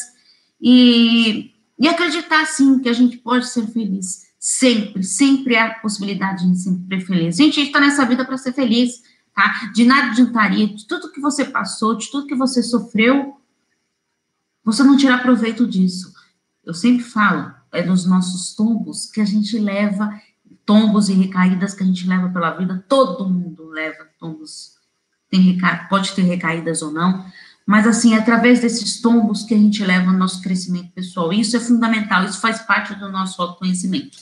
e, 0.62 1.52
e 1.80 1.88
acreditar, 1.88 2.46
sim, 2.46 2.78
que 2.78 2.88
a 2.88 2.94
gente 2.94 3.18
pode 3.18 3.48
ser 3.48 3.66
feliz. 3.66 4.26
Sempre, 4.40 5.02
sempre 5.02 5.56
há 5.56 5.72
possibilidade 5.80 6.48
de 6.48 6.56
ser 6.56 7.02
feliz. 7.02 7.38
Gente, 7.38 7.60
a 7.60 7.64
gente 7.64 7.68
está 7.68 7.80
nessa 7.80 8.06
vida 8.06 8.24
para 8.24 8.38
ser 8.38 8.54
feliz 8.54 9.02
tá? 9.34 9.72
De 9.74 9.86
nada 9.86 10.12
adiantaria, 10.12 10.68
de 10.68 10.86
tudo 10.86 11.12
que 11.12 11.20
você 11.20 11.46
passou, 11.46 11.96
de 11.96 12.12
tudo 12.12 12.28
que 12.28 12.36
você 12.36 12.62
sofreu, 12.62 13.36
você 14.64 14.84
não 14.84 14.98
tirar 14.98 15.24
proveito 15.24 15.66
disso. 15.66 16.14
Eu 16.64 16.76
sempre 16.76 17.04
falo, 17.04 17.55
é 17.76 17.86
nos 17.86 18.06
nossos 18.06 18.56
tombos 18.56 19.06
que 19.06 19.22
a 19.22 19.26
gente 19.26 19.58
leva, 19.58 20.20
tombos 20.66 21.10
e 21.10 21.14
recaídas 21.14 21.74
que 21.74 21.84
a 21.84 21.86
gente 21.86 22.08
leva 22.08 22.30
pela 22.30 22.52
vida, 22.52 22.84
todo 22.88 23.30
mundo 23.30 23.70
leva 23.70 24.08
tombos, 24.20 24.76
tem 25.30 25.58
pode 25.90 26.14
ter 26.14 26.24
recaídas 26.24 26.82
ou 26.82 26.92
não, 26.92 27.26
mas 27.66 27.88
assim, 27.88 28.14
é 28.14 28.20
através 28.20 28.62
desses 28.62 29.02
tombos 29.02 29.44
que 29.44 29.54
a 29.54 29.58
gente 29.58 29.84
leva 29.84 30.12
o 30.12 30.18
nosso 30.18 30.42
crescimento 30.42 30.92
pessoal. 30.92 31.34
Isso 31.34 31.58
é 31.58 31.60
fundamental, 31.60 32.24
isso 32.24 32.40
faz 32.40 32.60
parte 32.60 32.94
do 32.96 33.12
nosso 33.12 33.42
autoconhecimento, 33.42 34.18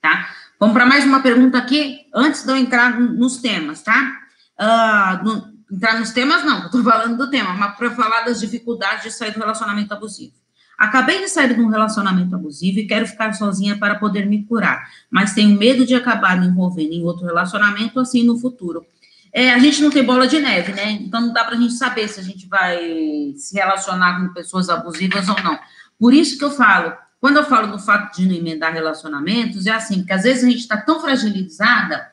tá? 0.00 0.28
Vamos 0.58 0.72
para 0.72 0.86
mais 0.86 1.04
uma 1.04 1.20
pergunta 1.20 1.58
aqui, 1.58 2.06
antes 2.14 2.44
de 2.44 2.50
eu 2.50 2.56
entrar 2.56 2.98
nos 2.98 3.38
temas, 3.38 3.82
tá? 3.82 4.26
uh, 4.60 5.24
no, 5.24 5.54
entrar 5.70 5.98
nos 5.98 6.10
temas, 6.10 6.44
não, 6.44 6.66
estou 6.66 6.82
falando 6.82 7.16
do 7.16 7.30
tema, 7.30 7.52
mas 7.54 7.76
para 7.76 7.90
falar 7.90 8.22
das 8.22 8.40
dificuldades 8.40 9.04
de 9.04 9.10
sair 9.10 9.32
do 9.32 9.40
relacionamento 9.40 9.92
abusivo. 9.92 10.34
Acabei 10.78 11.20
de 11.20 11.28
sair 11.28 11.54
de 11.54 11.60
um 11.60 11.68
relacionamento 11.68 12.34
abusivo 12.34 12.78
e 12.78 12.86
quero 12.86 13.06
ficar 13.06 13.32
sozinha 13.32 13.78
para 13.78 13.94
poder 13.94 14.26
me 14.26 14.44
curar, 14.44 14.86
mas 15.10 15.32
tenho 15.32 15.58
medo 15.58 15.86
de 15.86 15.94
acabar 15.94 16.38
me 16.38 16.46
envolvendo 16.46 16.92
em 16.92 17.02
outro 17.02 17.24
relacionamento 17.24 17.98
assim 17.98 18.22
no 18.22 18.38
futuro. 18.38 18.84
É, 19.32 19.52
a 19.52 19.58
gente 19.58 19.82
não 19.82 19.90
tem 19.90 20.04
bola 20.04 20.26
de 20.26 20.38
neve, 20.38 20.72
né? 20.72 20.92
Então 20.92 21.20
não 21.20 21.32
dá 21.32 21.44
para 21.44 21.56
a 21.56 21.60
gente 21.60 21.74
saber 21.74 22.08
se 22.08 22.20
a 22.20 22.22
gente 22.22 22.46
vai 22.46 23.34
se 23.36 23.54
relacionar 23.54 24.20
com 24.20 24.34
pessoas 24.34 24.68
abusivas 24.68 25.28
ou 25.28 25.42
não. 25.42 25.58
Por 25.98 26.12
isso 26.12 26.38
que 26.38 26.44
eu 26.44 26.50
falo, 26.50 26.92
quando 27.20 27.36
eu 27.36 27.44
falo 27.44 27.72
do 27.72 27.78
fato 27.78 28.16
de 28.16 28.26
não 28.26 28.34
emendar 28.34 28.72
relacionamentos, 28.72 29.66
é 29.66 29.72
assim, 29.72 29.98
porque 29.98 30.12
às 30.12 30.22
vezes 30.22 30.44
a 30.44 30.46
gente 30.48 30.60
está 30.60 30.76
tão 30.76 31.00
fragilizada 31.00 32.06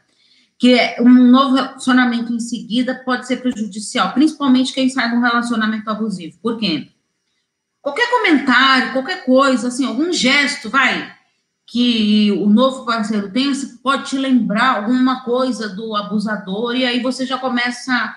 que 0.58 0.96
um 1.00 1.30
novo 1.30 1.56
relacionamento 1.56 2.34
em 2.34 2.40
seguida 2.40 2.96
pode 2.96 3.28
ser 3.28 3.38
prejudicial, 3.38 4.14
principalmente 4.14 4.74
quem 4.74 4.90
sai 4.90 5.10
de 5.10 5.16
um 5.16 5.22
relacionamento 5.22 5.90
abusivo. 5.90 6.38
Por 6.42 6.58
quê? 6.58 6.90
Qualquer 7.84 8.10
comentário, 8.10 8.94
qualquer 8.94 9.26
coisa, 9.26 9.68
assim, 9.68 9.86
algum 9.86 10.14
gesto, 10.14 10.70
vai, 10.70 11.14
que 11.68 12.32
o 12.32 12.48
novo 12.48 12.86
parceiro 12.86 13.30
tem, 13.30 13.52
pode 13.84 14.10
te 14.10 14.18
lembrar 14.18 14.78
alguma 14.78 15.22
coisa 15.26 15.68
do 15.68 15.94
abusador, 15.94 16.78
e 16.78 16.86
aí 16.86 17.02
você 17.02 17.26
já 17.26 17.38
começa 17.38 18.16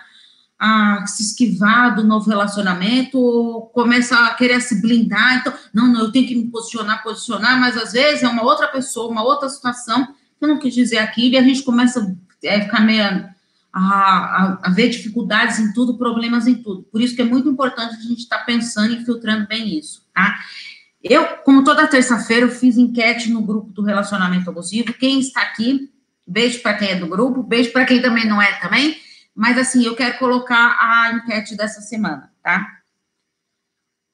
a 0.57 1.05
se 1.09 1.25
esquivar 1.25 1.97
do 1.97 2.05
novo 2.05 2.31
relacionamento, 2.31 3.69
começa 3.75 4.17
a 4.27 4.35
querer 4.35 4.61
se 4.61 4.81
blindar, 4.81 5.39
então, 5.39 5.53
não, 5.75 5.89
não, 5.89 6.03
eu 6.03 6.13
tenho 6.13 6.29
que 6.29 6.37
me 6.37 6.49
posicionar, 6.49 7.03
posicionar, 7.03 7.61
mas 7.61 7.77
às 7.77 7.93
vezes 7.93 8.23
é 8.23 8.29
uma 8.29 8.45
outra 8.45 8.69
pessoa, 8.69 9.11
uma 9.11 9.25
outra 9.25 9.49
situação, 9.49 10.07
que 10.07 10.45
eu 10.45 10.49
não 10.49 10.61
quis 10.61 10.73
dizer 10.73 10.99
aquilo, 10.99 11.35
e 11.35 11.39
a 11.39 11.43
gente 11.43 11.65
começa 11.65 12.17
é, 12.45 12.61
ficar 12.61 12.83
meio 12.83 13.29
a, 13.77 13.83
a, 13.83 14.59
a, 14.63 14.71
ver 14.71 14.89
dificuldades 14.89 15.59
em 15.59 15.71
tudo, 15.75 15.99
problemas 15.99 16.47
em 16.47 16.55
tudo. 16.55 16.85
Por 16.85 17.03
isso 17.03 17.15
que 17.15 17.21
é 17.21 17.25
muito 17.27 17.47
importante 17.47 17.95
a 17.95 18.01
gente 18.01 18.21
estar 18.21 18.39
tá 18.39 18.45
pensando 18.45 18.95
e 18.95 19.05
filtrando 19.05 19.47
bem 19.47 19.79
isso, 19.79 20.03
tá? 20.15 20.39
Eu, 21.03 21.27
como 21.45 21.63
toda 21.63 21.87
terça-feira, 21.87 22.47
eu 22.47 22.51
fiz 22.51 22.79
enquete 22.79 23.31
no 23.31 23.43
grupo 23.43 23.71
do 23.73 23.83
relacionamento 23.83 24.49
abusivo. 24.49 24.95
Quem 24.95 25.21
está 25.21 25.43
aqui, 25.43 25.91
beijo 26.27 26.63
para 26.63 26.79
quem 26.79 26.89
é 26.89 26.97
do 26.97 27.07
grupo, 27.07 27.43
beijo 27.43 27.71
para 27.71 27.85
quem 27.85 28.01
também 28.01 28.27
não 28.27 28.41
é 28.41 28.59
também. 28.61 28.97
Mas 29.35 29.59
assim, 29.59 29.85
eu 29.85 29.95
quero 29.95 30.19
colocar 30.19 30.79
a 30.81 31.13
enquete 31.13 31.55
dessa 31.55 31.83
semana, 31.83 32.33
tá? 32.43 32.67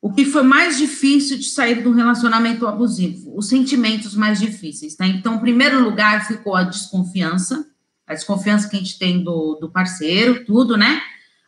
O 0.01 0.12
que 0.12 0.25
foi 0.25 0.42
mais 0.42 0.77
difícil 0.77 1.38
de 1.38 1.44
sair 1.44 1.83
do 1.83 1.92
relacionamento 1.92 2.66
abusivo? 2.66 3.33
Os 3.37 3.48
sentimentos 3.48 4.16
mais 4.16 4.40
difíceis, 4.40 4.96
tá? 4.96 5.07
Então, 5.07 5.37
em 5.37 5.40
primeiro 5.40 5.81
lugar 5.81 6.27
ficou 6.27 6.57
a 6.57 6.64
desconfiança, 6.64 7.71
a 8.12 8.16
desconfiança 8.16 8.68
que 8.68 8.77
a 8.77 8.79
gente 8.79 8.98
tem 8.98 9.22
do, 9.22 9.57
do 9.61 9.70
parceiro, 9.70 10.44
tudo, 10.44 10.77
né? 10.77 11.03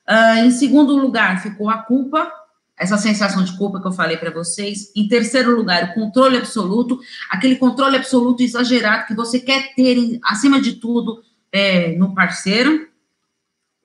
Uh, 0.09 0.45
em 0.45 0.51
segundo 0.51 0.97
lugar, 0.97 1.43
ficou 1.43 1.71
a 1.71 1.79
culpa, 1.79 2.31
essa 2.77 2.99
sensação 2.99 3.43
de 3.43 3.57
culpa 3.57 3.81
que 3.81 3.87
eu 3.87 3.93
falei 3.93 4.17
para 4.17 4.31
vocês. 4.31 4.93
Em 4.95 5.09
terceiro 5.09 5.57
lugar, 5.57 5.85
o 5.85 5.95
controle 5.95 6.37
absoluto, 6.37 7.01
aquele 7.31 7.57
controle 7.57 7.97
absoluto 7.97 8.43
exagerado 8.43 9.07
que 9.07 9.15
você 9.15 9.41
quer 9.41 9.75
ter, 9.75 10.19
acima 10.25 10.61
de 10.61 10.75
tudo, 10.75 11.23
é, 11.53 11.97
no 11.97 12.15
parceiro, 12.15 12.89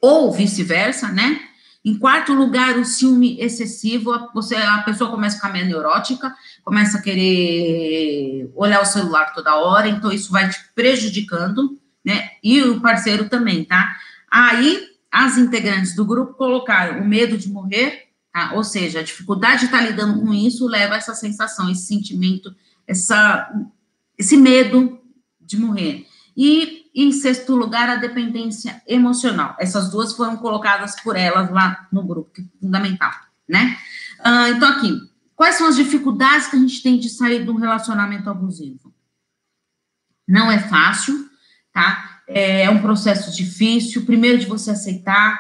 ou 0.02 0.32
vice-versa, 0.32 1.10
né? 1.10 1.40
Em 1.86 1.98
quarto 1.98 2.34
lugar, 2.34 2.78
o 2.78 2.84
ciúme 2.84 3.40
excessivo, 3.40 4.12
você, 4.34 4.56
a 4.56 4.80
pessoa 4.80 5.10
começa 5.10 5.38
a 5.38 5.40
ficar 5.40 5.54
meio 5.54 5.66
neurótica, 5.66 6.36
começa 6.64 6.98
a 6.98 7.02
querer 7.02 8.52
olhar 8.54 8.82
o 8.82 8.86
celular 8.86 9.34
toda 9.34 9.56
hora, 9.56 9.88
então 9.88 10.12
isso 10.12 10.32
vai 10.32 10.50
te 10.50 10.58
prejudicando 10.76 11.80
né? 12.04 12.32
E 12.44 12.62
o 12.64 12.82
parceiro 12.82 13.30
também, 13.30 13.66
tá? 13.66 13.96
Aí, 14.30 14.88
as 15.12 15.38
integrantes 15.38 15.96
do 15.96 16.06
grupo 16.06 16.34
colocaram 16.34 17.02
o 17.02 17.08
medo 17.08 17.38
de 17.38 17.50
morrer, 17.50 18.10
tá? 18.32 18.54
Ou 18.54 18.64
seja, 18.64 19.00
a 19.00 19.04
dificuldade 19.04 19.62
de 19.62 19.66
estar 19.66 19.82
lidando 19.82 20.22
com 20.22 20.34
isso 20.34 20.68
leva 20.68 20.96
a 20.96 20.98
essa 20.98 21.16
sensação, 21.16 21.70
esse 21.70 21.86
sentimento, 21.86 22.56
essa, 22.88 23.52
esse 24.18 24.38
medo 24.38 25.00
de 25.42 25.58
morrer. 25.58 26.06
E, 26.38 26.90
em 26.96 27.12
sexto 27.12 27.56
lugar, 27.56 27.90
a 27.90 27.96
dependência 27.96 28.82
emocional. 28.88 29.56
Essas 29.60 29.90
duas 29.90 30.14
foram 30.14 30.38
colocadas 30.38 30.96
por 31.02 31.16
elas 31.16 31.52
lá 31.52 31.88
no 31.92 32.04
grupo, 32.04 32.32
que 32.32 32.42
é 32.42 32.46
fundamental, 32.62 33.12
né? 33.48 33.78
Ah, 34.24 34.50
então, 34.50 34.70
aqui, 34.70 34.94
quais 35.36 35.56
são 35.56 35.68
as 35.68 35.76
dificuldades 35.76 36.48
que 36.48 36.56
a 36.56 36.60
gente 36.60 36.82
tem 36.82 36.98
de 36.98 37.10
sair 37.10 37.44
de 37.44 37.50
um 37.50 37.56
relacionamento 37.56 38.30
abusivo? 38.30 38.94
Não 40.28 40.52
é 40.52 40.60
fácil, 40.60 41.29
tá? 41.74 42.22
É, 42.28 42.64
é 42.64 42.70
um 42.70 42.82
processo 42.82 43.36
difícil, 43.36 44.06
primeiro 44.06 44.38
de 44.38 44.46
você 44.46 44.72
aceitar. 44.72 45.40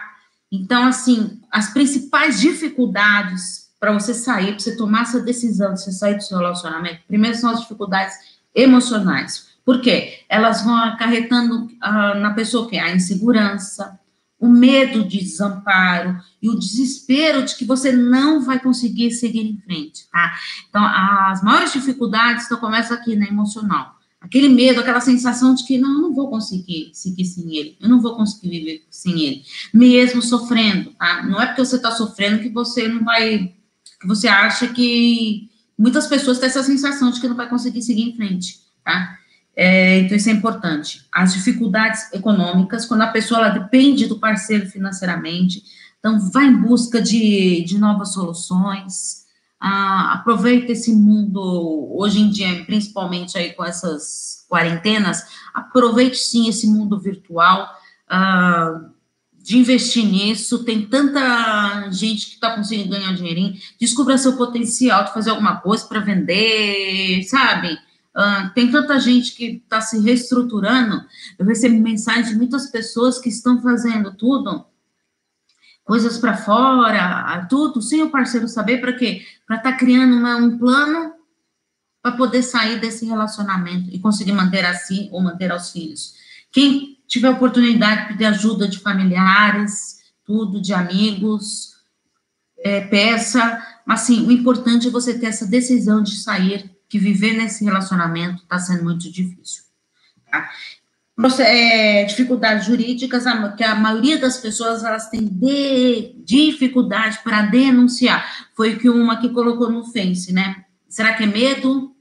Então, 0.51 0.87
assim, 0.87 1.39
as 1.51 1.71
principais 1.71 2.39
dificuldades 2.39 3.69
para 3.79 3.93
você 3.93 4.13
sair, 4.13 4.51
para 4.53 4.59
você 4.59 4.75
tomar 4.75 5.03
essa 5.03 5.21
decisão 5.21 5.73
de 5.73 5.81
você 5.81 5.91
sair 5.91 6.15
do 6.15 6.23
seu 6.23 6.37
relacionamento, 6.37 7.01
primeiro 7.07 7.37
são 7.37 7.49
as 7.49 7.61
dificuldades 7.61 8.15
emocionais. 8.53 9.47
Por 9.63 9.81
quê? 9.81 10.25
Elas 10.27 10.63
vão 10.63 10.75
acarretando 10.75 11.65
uh, 11.65 12.19
na 12.19 12.33
pessoa 12.33 12.67
que 12.67 12.77
a 12.77 12.93
insegurança, 12.93 13.99
o 14.39 14.47
medo 14.47 15.03
de 15.03 15.19
desamparo 15.19 16.17
e 16.41 16.49
o 16.49 16.57
desespero 16.57 17.43
de 17.43 17.55
que 17.55 17.65
você 17.65 17.91
não 17.91 18.41
vai 18.41 18.59
conseguir 18.59 19.11
seguir 19.11 19.41
em 19.41 19.57
frente, 19.61 20.09
tá? 20.09 20.33
Então, 20.69 20.83
as 20.83 21.43
maiores 21.43 21.73
dificuldades 21.73 22.45
então, 22.45 22.57
começam 22.57 22.97
aqui 22.97 23.15
na 23.15 23.27
emocional 23.27 23.98
aquele 24.21 24.49
medo, 24.49 24.79
aquela 24.79 24.99
sensação 24.99 25.55
de 25.55 25.65
que 25.65 25.77
não, 25.77 25.93
eu 25.93 26.01
não 26.01 26.13
vou 26.13 26.29
conseguir 26.29 26.91
seguir 26.93 27.25
sem 27.25 27.55
ele, 27.55 27.77
eu 27.79 27.87
não 27.87 28.01
vou 28.01 28.15
conseguir 28.15 28.49
viver 28.49 28.83
sem 28.89 29.21
ele, 29.21 29.43
mesmo 29.73 30.21
sofrendo, 30.21 30.91
tá? 30.91 31.23
Não 31.23 31.41
é 31.41 31.47
porque 31.47 31.63
você 31.63 31.77
está 31.77 31.91
sofrendo 31.91 32.41
que 32.41 32.49
você 32.49 32.87
não 32.87 33.03
vai, 33.03 33.53
que 33.99 34.07
você 34.07 34.27
acha 34.27 34.67
que 34.67 35.49
muitas 35.77 36.07
pessoas 36.07 36.37
têm 36.39 36.47
essa 36.47 36.63
sensação 36.63 37.11
de 37.11 37.21
que 37.21 37.27
não 37.27 37.35
vai 37.35 37.49
conseguir 37.49 37.81
seguir 37.81 38.03
em 38.03 38.15
frente, 38.15 38.59
tá? 38.83 39.17
É, 39.55 39.99
então 39.99 40.15
isso 40.15 40.29
é 40.29 40.33
importante. 40.33 41.05
As 41.11 41.33
dificuldades 41.33 42.11
econômicas, 42.13 42.85
quando 42.85 43.01
a 43.01 43.07
pessoa 43.07 43.41
ela 43.41 43.49
depende 43.49 44.05
do 44.05 44.19
parceiro 44.19 44.65
financeiramente, 44.67 45.63
então 45.99 46.17
vai 46.31 46.45
em 46.45 46.55
busca 46.55 47.01
de, 47.01 47.63
de 47.63 47.77
novas 47.77 48.13
soluções, 48.13 49.25
ah, 49.59 50.13
aproveita 50.13 50.71
esse 50.71 50.93
mundo 50.93 51.95
hoje 51.97 52.21
em 52.21 52.29
dia, 52.29 52.63
principalmente 52.65 53.37
aí 53.37 53.53
com 53.53 53.63
essas 53.63 54.45
quarentenas, 54.49 55.23
aproveite 55.53 56.17
sim 56.17 56.47
esse 56.47 56.67
mundo 56.67 56.99
virtual, 56.99 57.67
ah, 58.07 58.89
de 59.49 59.57
investir 59.57 60.05
nisso, 60.05 60.63
tem 60.63 60.85
tanta 60.85 61.89
gente 61.91 62.27
que 62.27 62.33
está 62.35 62.55
conseguindo 62.55 62.91
ganhar 62.91 63.15
dinheirinho, 63.15 63.55
descubra 63.79 64.17
seu 64.17 64.37
potencial 64.37 65.05
de 65.05 65.13
fazer 65.13 65.31
alguma 65.31 65.57
coisa 65.57 65.85
para 65.87 65.99
vender, 65.99 67.23
sabe? 67.23 67.73
Uh, 68.15 68.53
tem 68.53 68.69
tanta 68.69 68.99
gente 68.99 69.35
que 69.35 69.61
está 69.63 69.81
se 69.81 69.99
reestruturando. 70.01 71.03
Eu 71.37 71.45
recebo 71.45 71.79
mensagem 71.79 72.31
de 72.31 72.37
muitas 72.37 72.69
pessoas 72.69 73.17
que 73.17 73.29
estão 73.29 73.61
fazendo 73.61 74.13
tudo, 74.13 74.65
coisas 75.89 76.19
para 76.19 76.37
fora, 76.37 77.47
tudo, 77.49 77.81
sem 77.81 78.03
o 78.03 78.11
parceiro 78.11 78.47
saber 78.47 78.79
para 78.79 78.93
quê? 78.93 79.25
Para 79.47 79.57
estar 79.57 79.71
tá 79.71 79.75
criando 79.75 80.15
uma, 80.15 80.35
um 80.35 80.55
plano 80.55 81.13
para 81.99 82.11
poder 82.11 82.43
sair 82.43 82.79
desse 82.79 83.07
relacionamento 83.07 83.89
e 83.91 83.97
conseguir 83.97 84.33
manter 84.33 84.63
assim 84.63 85.09
ou 85.11 85.19
manter 85.19 85.51
aos 85.51 85.71
filhos. 85.71 86.13
Quem 86.51 86.99
tiver 87.07 87.31
oportunidade 87.31 88.01
de 88.01 88.07
pedir 88.09 88.25
ajuda 88.25 88.67
de 88.67 88.77
familiares, 88.77 89.97
tudo, 90.23 90.61
de 90.61 90.75
amigos, 90.75 91.73
é, 92.59 92.81
peça. 92.81 93.59
Mas, 93.83 94.03
assim, 94.03 94.27
o 94.27 94.31
importante 94.31 94.89
é 94.89 94.91
você 94.91 95.17
ter 95.17 95.25
essa 95.25 95.47
decisão 95.47 96.03
de 96.03 96.17
sair, 96.17 96.69
que 96.87 96.99
viver 96.99 97.33
nesse 97.33 97.65
relacionamento 97.65 98.43
está 98.43 98.59
sendo 98.59 98.83
muito 98.83 99.11
difícil. 99.11 99.63
Tá? 100.29 100.51
É, 101.41 102.05
dificuldades 102.05 102.65
jurídicas, 102.65 103.25
que 103.57 103.63
a 103.63 103.75
maioria 103.75 104.17
das 104.17 104.37
pessoas 104.37 104.85
elas 104.85 105.09
têm 105.09 105.25
de, 105.25 106.15
dificuldade 106.23 107.19
para 107.21 107.41
denunciar. 107.41 108.47
Foi 108.55 108.77
que 108.77 108.89
uma 108.89 109.17
que 109.17 109.27
colocou 109.29 109.69
no 109.69 109.83
Face, 109.83 110.31
né? 110.31 110.63
Será 110.87 111.13
que 111.13 111.23
é 111.23 111.27
medo? 111.27 111.93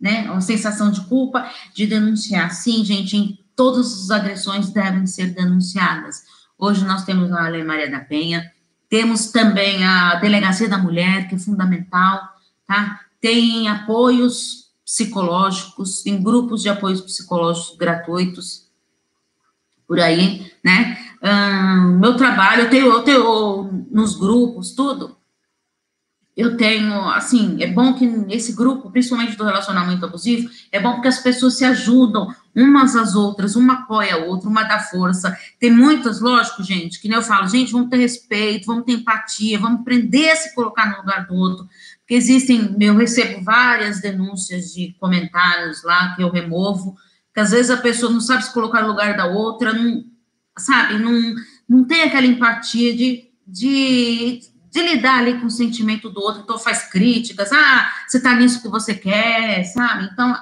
Né? 0.00 0.30
Uma 0.30 0.40
sensação 0.40 0.92
de 0.92 1.00
culpa 1.06 1.50
de 1.74 1.88
denunciar. 1.88 2.52
Sim, 2.52 2.84
gente, 2.84 3.44
todas 3.56 4.04
as 4.04 4.10
agressões 4.10 4.70
devem 4.70 5.06
ser 5.06 5.34
denunciadas. 5.34 6.22
Hoje 6.56 6.84
nós 6.84 7.04
temos 7.04 7.32
a 7.32 7.48
Lei 7.48 7.64
Maria 7.64 7.90
da 7.90 8.00
Penha, 8.00 8.50
temos 8.88 9.32
também 9.32 9.84
a 9.84 10.14
Delegacia 10.16 10.68
da 10.68 10.78
Mulher, 10.78 11.28
que 11.28 11.34
é 11.34 11.38
fundamental, 11.38 12.20
tá? 12.66 13.00
Tem 13.20 13.68
apoios 13.68 14.59
psicológicos, 14.90 16.02
tem 16.02 16.20
grupos 16.20 16.62
de 16.62 16.68
apoios 16.68 17.00
psicológicos 17.00 17.76
gratuitos, 17.78 18.68
por 19.86 20.00
aí, 20.00 20.52
né? 20.64 20.98
Hum, 21.22 21.98
meu 22.00 22.16
trabalho, 22.16 22.62
eu 22.62 22.70
tenho, 22.70 22.86
eu 22.86 23.02
tenho 23.02 23.86
nos 23.90 24.16
grupos, 24.16 24.72
tudo, 24.72 25.16
eu 26.36 26.56
tenho, 26.56 27.08
assim, 27.10 27.62
é 27.62 27.66
bom 27.66 27.92
que 27.92 28.06
nesse 28.06 28.52
grupo, 28.52 28.90
principalmente 28.90 29.36
do 29.36 29.44
relacionamento 29.44 30.06
abusivo, 30.06 30.48
é 30.72 30.80
bom 30.80 30.94
porque 30.94 31.08
as 31.08 31.18
pessoas 31.18 31.58
se 31.58 31.64
ajudam 31.64 32.34
umas 32.56 32.96
às 32.96 33.14
outras, 33.14 33.56
uma 33.56 33.74
apoia 33.74 34.14
a 34.14 34.24
outra, 34.24 34.48
uma 34.48 34.62
dá 34.62 34.78
força. 34.78 35.36
Tem 35.58 35.70
muitas, 35.70 36.20
lógico, 36.20 36.62
gente, 36.62 37.00
que 37.00 37.08
nem 37.08 37.16
eu 37.16 37.22
falo, 37.22 37.48
gente, 37.48 37.72
vamos 37.72 37.90
ter 37.90 37.98
respeito, 37.98 38.66
vamos 38.66 38.84
ter 38.84 38.92
empatia, 38.92 39.58
vamos 39.58 39.80
aprender 39.80 40.30
a 40.30 40.36
se 40.36 40.54
colocar 40.54 40.90
no 40.90 40.98
lugar 40.98 41.26
do 41.26 41.34
outro. 41.34 41.68
Porque 42.10 42.16
existem, 42.16 42.76
eu 42.80 42.96
recebo 42.96 43.40
várias 43.44 44.00
denúncias 44.00 44.74
de 44.74 44.96
comentários 44.98 45.84
lá 45.84 46.16
que 46.16 46.22
eu 46.24 46.28
removo, 46.28 46.96
que 47.32 47.38
às 47.38 47.52
vezes 47.52 47.70
a 47.70 47.76
pessoa 47.76 48.10
não 48.10 48.20
sabe 48.20 48.44
se 48.44 48.52
colocar 48.52 48.82
no 48.82 48.88
lugar 48.88 49.16
da 49.16 49.26
outra, 49.26 49.72
não, 49.72 50.02
sabe, 50.58 50.98
não, 50.98 51.36
não 51.68 51.84
tem 51.84 52.02
aquela 52.02 52.26
empatia 52.26 52.96
de, 52.96 53.30
de 53.46 54.40
de 54.72 54.82
lidar 54.82 55.18
ali 55.18 55.40
com 55.40 55.46
o 55.46 55.50
sentimento 55.50 56.10
do 56.10 56.20
outro, 56.20 56.42
então 56.42 56.56
faz 56.56 56.88
críticas, 56.88 57.52
ah, 57.52 57.92
você 58.06 58.18
está 58.18 58.34
nisso 58.34 58.62
que 58.62 58.68
você 58.68 58.94
quer, 58.94 59.64
sabe? 59.64 60.08
Então, 60.12 60.36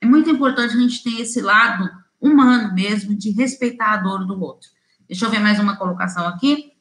é 0.00 0.06
muito 0.06 0.28
importante 0.30 0.74
a 0.74 0.80
gente 0.80 1.02
ter 1.02 1.20
esse 1.20 1.40
lado 1.40 1.88
humano 2.20 2.74
mesmo, 2.74 3.14
de 3.14 3.30
respeitar 3.30 3.92
a 3.92 3.96
dor 3.98 4.26
do 4.26 4.40
outro. 4.40 4.68
Deixa 5.08 5.24
eu 5.26 5.30
ver 5.30 5.38
mais 5.38 5.60
uma 5.60 5.76
colocação 5.76 6.26
aqui. 6.26 6.71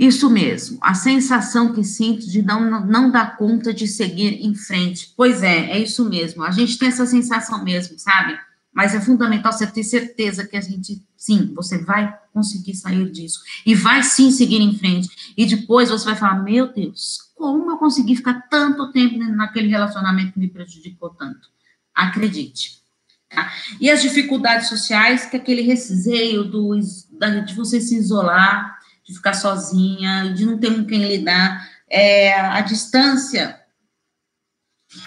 Isso 0.00 0.30
mesmo, 0.30 0.78
a 0.80 0.94
sensação 0.94 1.74
que 1.74 1.84
sinto 1.84 2.26
de 2.26 2.40
não, 2.40 2.86
não 2.86 3.10
dar 3.10 3.36
conta 3.36 3.70
de 3.70 3.86
seguir 3.86 4.42
em 4.42 4.54
frente. 4.54 5.12
Pois 5.14 5.42
é, 5.42 5.72
é 5.72 5.78
isso 5.78 6.08
mesmo. 6.08 6.42
A 6.42 6.50
gente 6.50 6.78
tem 6.78 6.88
essa 6.88 7.04
sensação 7.04 7.62
mesmo, 7.62 7.98
sabe? 7.98 8.34
Mas 8.72 8.94
é 8.94 9.00
fundamental 9.02 9.52
você 9.52 9.66
ter 9.66 9.84
certeza 9.84 10.46
que 10.46 10.56
a 10.56 10.60
gente, 10.62 11.04
sim, 11.18 11.52
você 11.54 11.84
vai 11.84 12.18
conseguir 12.32 12.74
sair 12.76 13.10
disso. 13.10 13.40
E 13.66 13.74
vai 13.74 14.02
sim 14.02 14.30
seguir 14.30 14.62
em 14.62 14.74
frente. 14.78 15.34
E 15.36 15.44
depois 15.44 15.90
você 15.90 16.06
vai 16.06 16.16
falar: 16.16 16.42
meu 16.42 16.72
Deus, 16.72 17.18
como 17.34 17.70
eu 17.70 17.76
consegui 17.76 18.16
ficar 18.16 18.48
tanto 18.48 18.90
tempo 18.92 19.18
naquele 19.18 19.68
relacionamento 19.68 20.32
que 20.32 20.40
me 20.40 20.48
prejudicou 20.48 21.10
tanto? 21.10 21.46
Acredite. 21.94 22.80
Tá? 23.28 23.52
E 23.78 23.90
as 23.90 24.00
dificuldades 24.00 24.70
sociais, 24.70 25.26
que 25.26 25.36
é 25.36 25.40
aquele 25.40 25.60
receio 25.60 26.44
do, 26.44 26.74
de 26.74 27.54
você 27.54 27.82
se 27.82 27.96
isolar, 27.96 28.79
de 29.10 29.16
ficar 29.16 29.34
sozinha, 29.34 30.32
de 30.32 30.46
não 30.46 30.56
ter 30.56 30.72
com 30.72 30.84
quem 30.84 31.06
lidar, 31.06 31.68
é, 31.88 32.32
a 32.40 32.60
distância 32.60 33.58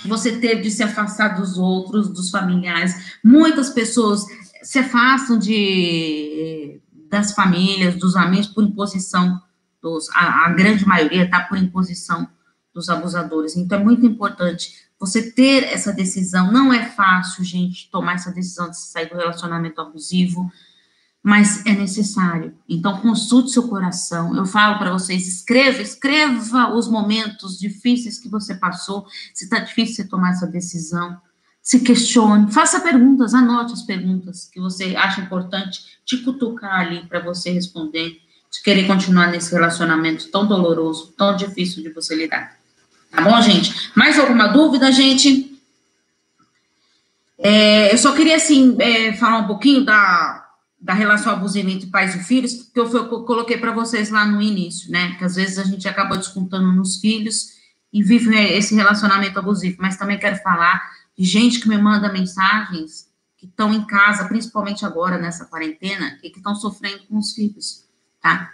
você 0.05 0.37
teve 0.39 0.61
de 0.61 0.71
se 0.71 0.83
afastar 0.83 1.29
dos 1.29 1.57
outros, 1.57 2.09
dos 2.09 2.29
familiares. 2.29 3.17
Muitas 3.23 3.69
pessoas 3.69 4.25
se 4.61 4.79
afastam 4.79 5.37
de, 5.37 6.81
das 7.09 7.33
famílias, 7.33 7.95
dos 7.95 8.15
amigos, 8.15 8.47
por 8.47 8.63
imposição, 8.63 9.41
dos, 9.81 10.09
a, 10.11 10.45
a 10.45 10.49
grande 10.49 10.85
maioria 10.85 11.25
está 11.25 11.41
por 11.41 11.57
imposição 11.57 12.27
dos 12.73 12.89
abusadores. 12.89 13.55
Então, 13.55 13.79
é 13.79 13.83
muito 13.83 14.05
importante 14.05 14.73
você 14.99 15.31
ter 15.31 15.63
essa 15.63 15.91
decisão. 15.91 16.51
Não 16.51 16.73
é 16.73 16.85
fácil, 16.85 17.43
gente, 17.43 17.89
tomar 17.89 18.15
essa 18.15 18.31
decisão 18.31 18.69
de 18.69 18.77
sair 18.77 19.09
do 19.09 19.17
relacionamento 19.17 19.79
abusivo 19.81 20.51
mas 21.23 21.65
é 21.65 21.71
necessário. 21.71 22.53
Então, 22.67 22.99
consulte 22.99 23.51
seu 23.51 23.69
coração. 23.69 24.35
Eu 24.35 24.45
falo 24.45 24.77
para 24.77 24.91
vocês: 24.91 25.25
escreva, 25.25 25.81
escreva 25.81 26.75
os 26.75 26.89
momentos 26.89 27.57
difíceis 27.57 28.19
que 28.19 28.27
você 28.27 28.53
passou. 28.53 29.07
Se 29.33 29.45
está 29.45 29.59
difícil 29.59 29.95
você 29.95 30.03
tomar 30.03 30.31
essa 30.31 30.45
decisão, 30.45 31.17
se 31.61 31.79
questione, 31.79 32.51
faça 32.51 32.81
perguntas, 32.81 33.33
anote 33.33 33.71
as 33.71 33.83
perguntas 33.83 34.49
que 34.51 34.59
você 34.59 34.97
acha 34.97 35.21
importante 35.21 35.97
te 36.05 36.17
cutucar 36.17 36.81
ali 36.81 37.07
para 37.07 37.21
você 37.21 37.51
responder, 37.51 38.19
de 38.51 38.61
querer 38.61 38.85
continuar 38.85 39.31
nesse 39.31 39.53
relacionamento 39.53 40.29
tão 40.29 40.45
doloroso, 40.45 41.13
tão 41.17 41.37
difícil 41.37 41.81
de 41.81 41.89
você 41.89 42.15
lidar. 42.15 42.57
Tá 43.09 43.21
bom, 43.21 43.41
gente? 43.41 43.91
Mais 43.95 44.19
alguma 44.19 44.47
dúvida, 44.47 44.91
gente? 44.91 45.57
É, 47.37 47.93
eu 47.93 47.97
só 47.97 48.13
queria, 48.13 48.35
assim, 48.35 48.75
é, 48.79 49.13
falar 49.13 49.37
um 49.37 49.47
pouquinho 49.47 49.85
da, 49.85 50.42
da 50.83 50.93
relação 50.93 51.31
abusiva 51.31 51.71
entre 51.71 51.87
pais 51.87 52.13
e 52.13 52.19
filhos, 52.19 52.69
que 52.73 52.77
eu, 52.77 52.91
eu 52.91 53.23
coloquei 53.23 53.57
para 53.57 53.71
vocês 53.71 54.09
lá 54.09 54.25
no 54.25 54.41
início, 54.41 54.91
né? 54.91 55.15
Que 55.15 55.23
às 55.23 55.35
vezes 55.35 55.57
a 55.57 55.63
gente 55.63 55.87
acaba 55.87 56.17
descontando 56.17 56.69
nos 56.73 56.97
filhos 56.97 57.53
e 57.91 58.03
vive 58.03 58.29
né, 58.29 58.51
esse 58.51 58.75
relacionamento 58.75 59.39
abusivo. 59.39 59.77
Mas 59.79 59.95
também 59.95 60.19
quero 60.19 60.35
falar 60.43 60.81
de 61.17 61.23
gente 61.23 61.61
que 61.61 61.69
me 61.69 61.77
manda 61.77 62.11
mensagens 62.11 63.07
que 63.37 63.45
estão 63.45 63.73
em 63.73 63.85
casa, 63.87 64.27
principalmente 64.27 64.85
agora 64.85 65.17
nessa 65.17 65.45
quarentena, 65.45 66.19
e 66.21 66.29
que 66.29 66.39
estão 66.39 66.53
sofrendo 66.53 67.03
com 67.07 67.17
os 67.17 67.31
filhos, 67.31 67.85
tá? 68.21 68.51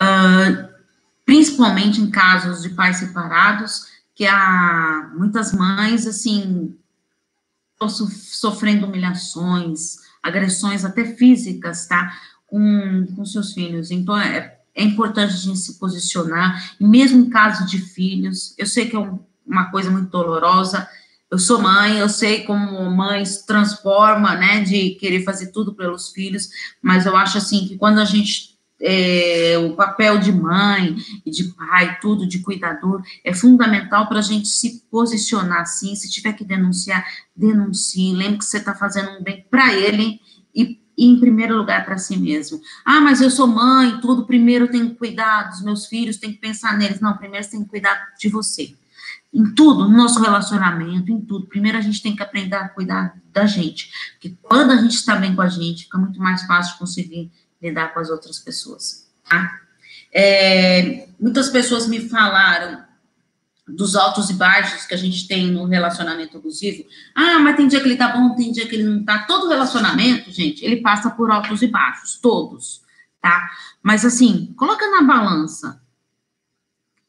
Uh, 0.00 0.72
principalmente 1.26 2.00
em 2.00 2.10
casos 2.10 2.62
de 2.62 2.70
pais 2.70 2.96
separados, 2.96 3.88
que 4.14 4.24
há 4.26 5.10
muitas 5.14 5.52
mães, 5.52 6.06
assim, 6.06 6.74
estão 7.74 7.88
sofrendo 7.88 8.86
humilhações, 8.86 9.98
agressões 10.22 10.84
até 10.84 11.04
físicas, 11.04 11.86
tá? 11.86 12.12
Com, 12.46 13.06
com 13.16 13.24
seus 13.24 13.52
filhos. 13.52 13.90
Então, 13.90 14.16
é, 14.16 14.58
é 14.74 14.82
importante 14.82 15.34
a 15.34 15.36
gente 15.36 15.58
se 15.58 15.78
posicionar, 15.78 16.74
mesmo 16.80 17.20
em 17.20 17.30
caso 17.30 17.66
de 17.66 17.78
filhos. 17.78 18.54
Eu 18.56 18.66
sei 18.66 18.88
que 18.88 18.96
é 18.96 18.98
um, 18.98 19.18
uma 19.46 19.70
coisa 19.70 19.90
muito 19.90 20.10
dolorosa. 20.10 20.88
Eu 21.30 21.38
sou 21.38 21.60
mãe, 21.60 21.98
eu 21.98 22.08
sei 22.08 22.44
como 22.44 22.90
mãe 22.90 23.24
se 23.24 23.46
transforma, 23.46 24.34
né, 24.34 24.60
de 24.60 24.90
querer 24.90 25.24
fazer 25.24 25.46
tudo 25.46 25.74
pelos 25.74 26.10
filhos, 26.10 26.50
mas 26.82 27.06
eu 27.06 27.16
acho 27.16 27.38
assim 27.38 27.66
que 27.66 27.78
quando 27.78 28.00
a 28.00 28.04
gente 28.04 28.51
é, 28.82 29.56
o 29.58 29.76
papel 29.76 30.18
de 30.18 30.32
mãe 30.32 30.96
e 31.24 31.30
de 31.30 31.44
pai, 31.44 32.00
tudo, 32.00 32.26
de 32.26 32.40
cuidador, 32.40 33.00
é 33.24 33.32
fundamental 33.32 34.08
para 34.08 34.18
a 34.18 34.22
gente 34.22 34.48
se 34.48 34.82
posicionar 34.90 35.60
assim. 35.60 35.94
Se 35.94 36.10
tiver 36.10 36.32
que 36.32 36.44
denunciar, 36.44 37.06
denuncie. 37.34 38.12
Lembre 38.12 38.38
que 38.38 38.44
você 38.44 38.58
está 38.58 38.74
fazendo 38.74 39.10
um 39.10 39.22
bem 39.22 39.46
para 39.48 39.72
ele 39.72 40.20
e, 40.52 40.80
e, 40.98 41.06
em 41.06 41.20
primeiro 41.20 41.56
lugar, 41.56 41.84
para 41.84 41.96
si 41.96 42.16
mesmo. 42.16 42.60
Ah, 42.84 43.00
mas 43.00 43.20
eu 43.20 43.30
sou 43.30 43.46
mãe, 43.46 44.00
tudo. 44.00 44.26
Primeiro 44.26 44.68
tenho 44.68 44.90
que 44.90 44.96
cuidar 44.96 45.44
dos 45.44 45.62
meus 45.62 45.86
filhos, 45.86 46.16
tenho 46.16 46.32
que 46.32 46.40
pensar 46.40 46.76
neles. 46.76 47.00
Não, 47.00 47.16
primeiro 47.16 47.44
você 47.44 47.52
tem 47.52 47.62
que 47.62 47.70
cuidar 47.70 48.08
de 48.18 48.28
você. 48.28 48.74
Em 49.32 49.54
tudo, 49.54 49.88
no 49.88 49.96
nosso 49.96 50.20
relacionamento, 50.20 51.10
em 51.10 51.20
tudo. 51.20 51.46
Primeiro 51.46 51.78
a 51.78 51.80
gente 51.80 52.02
tem 52.02 52.16
que 52.16 52.22
aprender 52.22 52.56
a 52.56 52.68
cuidar 52.68 53.16
da 53.32 53.46
gente. 53.46 53.90
Porque 54.12 54.36
quando 54.42 54.72
a 54.72 54.76
gente 54.76 54.94
está 54.94 55.14
bem 55.14 55.34
com 55.34 55.40
a 55.40 55.48
gente, 55.48 55.84
fica 55.84 55.96
muito 55.96 56.18
mais 56.20 56.42
fácil 56.42 56.76
conseguir 56.78 57.30
lidar 57.62 57.94
com 57.94 58.00
as 58.00 58.10
outras 58.10 58.38
pessoas. 58.38 59.08
Tá? 59.28 59.60
É, 60.12 61.08
muitas 61.18 61.48
pessoas 61.48 61.86
me 61.86 62.08
falaram 62.08 62.84
dos 63.66 63.94
altos 63.94 64.28
e 64.28 64.34
baixos 64.34 64.84
que 64.84 64.94
a 64.94 64.98
gente 64.98 65.26
tem 65.26 65.50
no 65.50 65.64
relacionamento 65.64 66.36
abusivo. 66.36 66.84
Ah, 67.14 67.38
mas 67.38 67.56
tem 67.56 67.68
dia 67.68 67.80
que 67.80 67.86
ele 67.86 67.96
tá 67.96 68.08
bom, 68.08 68.34
tem 68.34 68.52
dia 68.52 68.68
que 68.68 68.74
ele 68.74 68.84
não 68.84 69.04
tá. 69.04 69.20
Todo 69.20 69.48
relacionamento, 69.48 70.30
gente, 70.30 70.64
ele 70.64 70.82
passa 70.82 71.10
por 71.10 71.30
altos 71.30 71.62
e 71.62 71.68
baixos, 71.68 72.18
todos, 72.20 72.82
tá? 73.20 73.48
Mas 73.82 74.04
assim, 74.04 74.52
coloca 74.56 74.90
na 74.90 75.02
balança. 75.02 75.80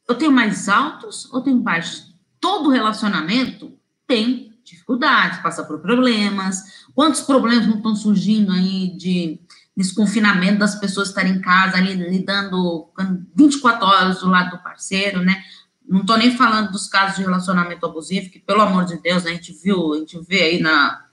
Eu 0.08 0.14
tenho 0.14 0.32
mais 0.32 0.68
altos 0.68 1.30
ou 1.32 1.40
tenho 1.40 1.58
baixos? 1.58 2.14
Todo 2.40 2.70
relacionamento 2.70 3.76
tem 4.06 4.54
dificuldades, 4.62 5.40
passa 5.40 5.64
por 5.64 5.80
problemas. 5.80 6.84
Quantos 6.94 7.22
problemas 7.22 7.66
não 7.66 7.76
estão 7.76 7.96
surgindo 7.96 8.52
aí 8.52 8.96
de 8.96 9.40
desconfinamento 9.76 10.58
das 10.58 10.76
pessoas 10.76 11.08
estarem 11.08 11.34
em 11.34 11.40
casa 11.40 11.76
ali 11.76 11.94
lidando 11.94 12.88
24 13.34 13.84
horas 13.84 14.20
do 14.20 14.28
lado 14.28 14.50
do 14.56 14.62
parceiro, 14.62 15.20
né? 15.20 15.42
Não 15.86 16.00
estou 16.00 16.16
nem 16.16 16.36
falando 16.36 16.70
dos 16.70 16.86
casos 16.86 17.16
de 17.16 17.22
relacionamento 17.22 17.84
abusivo, 17.84 18.30
que 18.30 18.38
pelo 18.38 18.62
amor 18.62 18.84
de 18.84 18.96
Deus, 19.02 19.24
né, 19.24 19.32
a 19.32 19.34
gente 19.34 19.52
viu, 19.52 19.92
a 19.92 19.98
gente 19.98 20.18
vê 20.26 20.42
aí 20.42 20.60
na, 20.60 21.04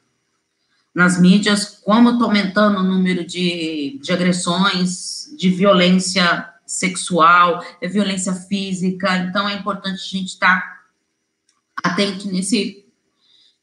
nas 0.93 1.19
mídias 1.19 1.81
como 1.83 2.11
está 2.11 2.23
aumentando 2.23 2.79
o 2.79 2.83
número 2.83 3.25
de, 3.25 3.99
de 4.01 4.13
agressões, 4.13 5.35
de 5.37 5.49
violência 5.49 6.49
sexual, 6.65 7.65
é 7.81 7.87
violência 7.87 8.33
física, 8.33 9.17
então 9.17 9.49
é 9.49 9.55
importante 9.55 9.95
a 9.95 10.17
gente 10.17 10.29
estar 10.29 10.61
tá 10.61 11.89
atento 11.91 12.27
nesse, 12.31 12.85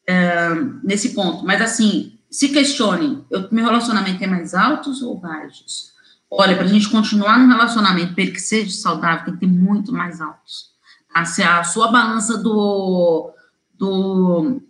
é, 0.07 0.51
nesse 0.83 1.15
ponto. 1.15 1.45
Mas 1.47 1.63
assim, 1.63 2.18
se 2.31 2.49
questione, 2.49 3.25
eu, 3.31 3.49
meu 3.51 3.65
relacionamento 3.65 4.23
é 4.23 4.27
mais 4.27 4.55
altos 4.55 5.03
ou 5.03 5.19
baixos? 5.19 5.93
Olha, 6.31 6.55
para 6.55 6.65
a 6.65 6.69
gente 6.69 6.91
continuar 6.91 7.39
no 7.39 7.49
relacionamento, 7.49 8.15
para 8.15 8.27
que 8.27 8.39
seja 8.39 8.71
saudável, 8.71 9.25
tem 9.25 9.35
que 9.35 9.41
ter 9.41 9.47
muito 9.47 9.93
mais 9.93 10.21
altos. 10.21 10.71
Tá? 11.13 11.25
Se 11.25 11.43
a 11.43 11.65
sua 11.65 11.91
balança 11.91 12.37
do, 12.37 13.33
do 13.75 14.61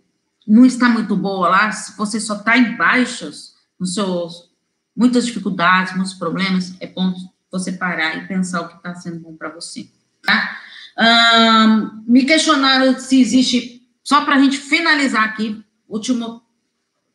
não 0.47 0.65
está 0.65 0.87
muito 0.87 1.15
boa 1.15 1.49
lá, 1.49 1.71
se 1.71 1.97
você 1.97 2.19
só 2.19 2.35
está 2.35 2.57
em 2.57 2.77
baixas, 2.77 3.55
nos 3.79 3.93
seus 3.93 4.49
muitas 4.95 5.25
dificuldades, 5.25 5.95
muitos 5.95 6.13
problemas, 6.13 6.75
é 6.79 6.87
ponto 6.87 7.19
você 7.51 7.71
parar 7.73 8.15
e 8.17 8.27
pensar 8.27 8.61
o 8.61 8.67
que 8.67 8.75
está 8.77 8.95
sendo 8.95 9.19
bom 9.19 9.35
para 9.35 9.49
você, 9.49 9.89
tá? 10.23 10.57
Um, 10.99 12.03
me 12.05 12.25
questionaram 12.25 12.99
se 12.99 13.19
existe, 13.19 13.81
só 14.03 14.25
para 14.25 14.35
a 14.35 14.39
gente 14.39 14.57
finalizar 14.57 15.23
aqui, 15.23 15.63
último 15.87 16.41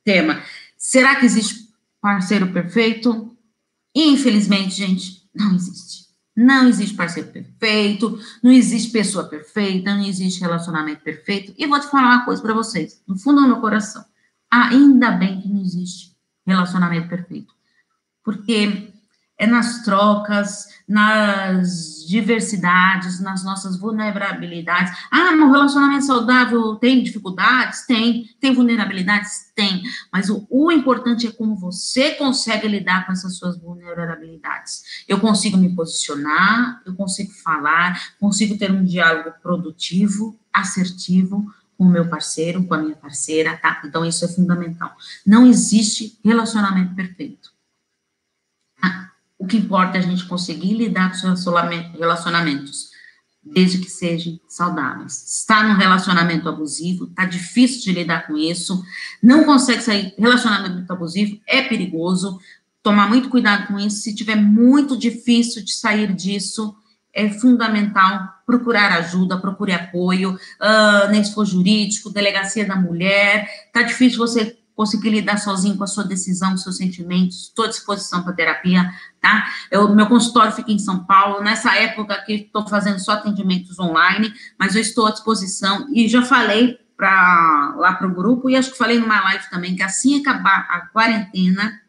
tema, 0.04 0.42
será 0.76 1.16
que 1.16 1.26
existe 1.26 1.68
parceiro 2.00 2.52
perfeito? 2.52 3.36
Infelizmente, 3.94 4.74
gente, 4.74 5.28
não 5.34 5.54
existe. 5.54 6.04
Não 6.36 6.68
existe 6.68 6.96
parceiro 6.96 7.30
perfeito, 7.30 8.18
não 8.42 8.50
existe 8.50 8.90
pessoa 8.90 9.24
perfeita, 9.24 9.94
não 9.94 10.04
existe 10.04 10.40
relacionamento 10.40 11.02
perfeito. 11.02 11.54
E 11.56 11.66
vou 11.66 11.78
te 11.78 11.86
falar 11.86 12.16
uma 12.16 12.24
coisa 12.24 12.42
para 12.42 12.52
vocês, 12.52 13.00
no 13.06 13.16
fundo 13.16 13.40
do 13.40 13.46
meu 13.46 13.60
coração, 13.60 14.04
ainda 14.50 15.12
bem 15.12 15.40
que 15.40 15.48
não 15.48 15.60
existe 15.60 16.12
relacionamento 16.44 17.08
perfeito. 17.08 17.54
Porque 18.22 18.93
é 19.44 19.46
nas 19.46 19.82
trocas, 19.82 20.66
nas 20.86 22.04
diversidades, 22.06 23.20
nas 23.20 23.44
nossas 23.44 23.76
vulnerabilidades. 23.76 24.92
Ah, 25.10 25.32
meu 25.32 25.50
relacionamento 25.50 26.04
saudável 26.04 26.76
tem 26.76 27.02
dificuldades? 27.02 27.86
Tem. 27.86 28.28
Tem 28.40 28.52
vulnerabilidades? 28.52 29.52
Tem. 29.54 29.82
Mas 30.12 30.28
o, 30.28 30.46
o 30.50 30.70
importante 30.70 31.26
é 31.26 31.32
como 31.32 31.56
você 31.56 32.12
consegue 32.12 32.68
lidar 32.68 33.06
com 33.06 33.12
essas 33.12 33.36
suas 33.36 33.56
vulnerabilidades. 33.58 35.04
Eu 35.08 35.20
consigo 35.20 35.56
me 35.56 35.74
posicionar, 35.74 36.82
eu 36.84 36.94
consigo 36.94 37.32
falar, 37.32 38.14
consigo 38.18 38.58
ter 38.58 38.70
um 38.70 38.84
diálogo 38.84 39.32
produtivo, 39.42 40.38
assertivo, 40.52 41.50
com 41.76 41.84
o 41.84 41.88
meu 41.88 42.08
parceiro, 42.08 42.64
com 42.64 42.74
a 42.74 42.78
minha 42.78 42.96
parceira, 42.96 43.56
tá? 43.56 43.82
Então, 43.84 44.04
isso 44.04 44.24
é 44.24 44.28
fundamental. 44.28 44.94
Não 45.26 45.46
existe 45.46 46.18
relacionamento 46.24 46.94
perfeito. 46.94 47.53
O 49.44 49.46
que 49.46 49.58
importa 49.58 49.98
é 49.98 50.00
a 50.00 50.02
gente 50.02 50.24
conseguir 50.24 50.72
lidar 50.72 51.10
com 51.10 51.28
os 51.30 51.44
relacionamentos, 51.98 52.88
desde 53.42 53.76
que 53.76 53.90
sejam 53.90 54.40
saudáveis. 54.48 55.38
Está 55.38 55.62
num 55.64 55.74
relacionamento 55.74 56.48
abusivo, 56.48 57.04
está 57.04 57.26
difícil 57.26 57.82
de 57.82 57.92
lidar 57.92 58.26
com 58.26 58.38
isso, 58.38 58.82
não 59.22 59.44
consegue 59.44 59.82
sair. 59.82 60.14
Relacionamento 60.18 60.90
abusivo 60.90 61.38
é 61.46 61.60
perigoso, 61.60 62.40
tomar 62.82 63.06
muito 63.06 63.28
cuidado 63.28 63.66
com 63.66 63.78
isso. 63.78 64.00
Se 64.00 64.14
tiver 64.14 64.36
muito 64.36 64.96
difícil 64.96 65.62
de 65.62 65.74
sair 65.74 66.14
disso, 66.14 66.74
é 67.12 67.28
fundamental 67.28 68.26
procurar 68.46 68.92
ajuda, 68.92 69.36
procure 69.36 69.74
apoio, 69.74 70.32
uh, 70.32 71.10
nem 71.10 71.22
se 71.22 71.34
for 71.34 71.44
jurídico, 71.44 72.08
delegacia 72.08 72.64
da 72.66 72.76
mulher. 72.76 73.46
Está 73.66 73.82
difícil 73.82 74.16
você 74.16 74.56
conseguir 74.74 75.10
lidar 75.10 75.38
sozinho 75.38 75.76
com 75.76 75.84
a 75.84 75.86
sua 75.86 76.04
decisão, 76.04 76.50
com 76.50 76.56
seus 76.56 76.76
sentimentos, 76.76 77.44
estou 77.44 77.64
à 77.64 77.68
disposição 77.68 78.22
para 78.22 78.32
terapia, 78.32 78.92
tá? 79.20 79.48
Eu, 79.70 79.94
meu 79.94 80.06
consultório 80.06 80.52
fica 80.52 80.72
em 80.72 80.78
São 80.78 81.04
Paulo, 81.04 81.42
nessa 81.42 81.74
época 81.76 82.22
que 82.24 82.32
estou 82.32 82.66
fazendo 82.66 82.98
só 82.98 83.12
atendimentos 83.12 83.78
online, 83.78 84.32
mas 84.58 84.74
eu 84.74 84.82
estou 84.82 85.06
à 85.06 85.10
disposição 85.12 85.86
e 85.92 86.08
já 86.08 86.22
falei 86.22 86.78
para 86.96 87.74
lá 87.76 87.92
para 87.94 88.06
o 88.06 88.14
grupo 88.14 88.48
e 88.48 88.56
acho 88.56 88.70
que 88.70 88.78
falei 88.78 88.98
numa 88.98 89.20
live 89.20 89.50
também 89.50 89.74
que 89.74 89.82
assim 89.82 90.20
acabar 90.20 90.66
a 90.70 90.80
quarentena, 90.88 91.80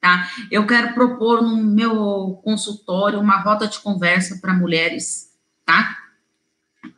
tá? 0.00 0.28
Eu 0.50 0.66
quero 0.66 0.94
propor 0.94 1.42
no 1.42 1.56
meu 1.56 2.40
consultório 2.44 3.20
uma 3.20 3.40
rota 3.40 3.66
de 3.66 3.78
conversa 3.80 4.38
para 4.40 4.54
mulheres, 4.54 5.32
tá? 5.64 5.96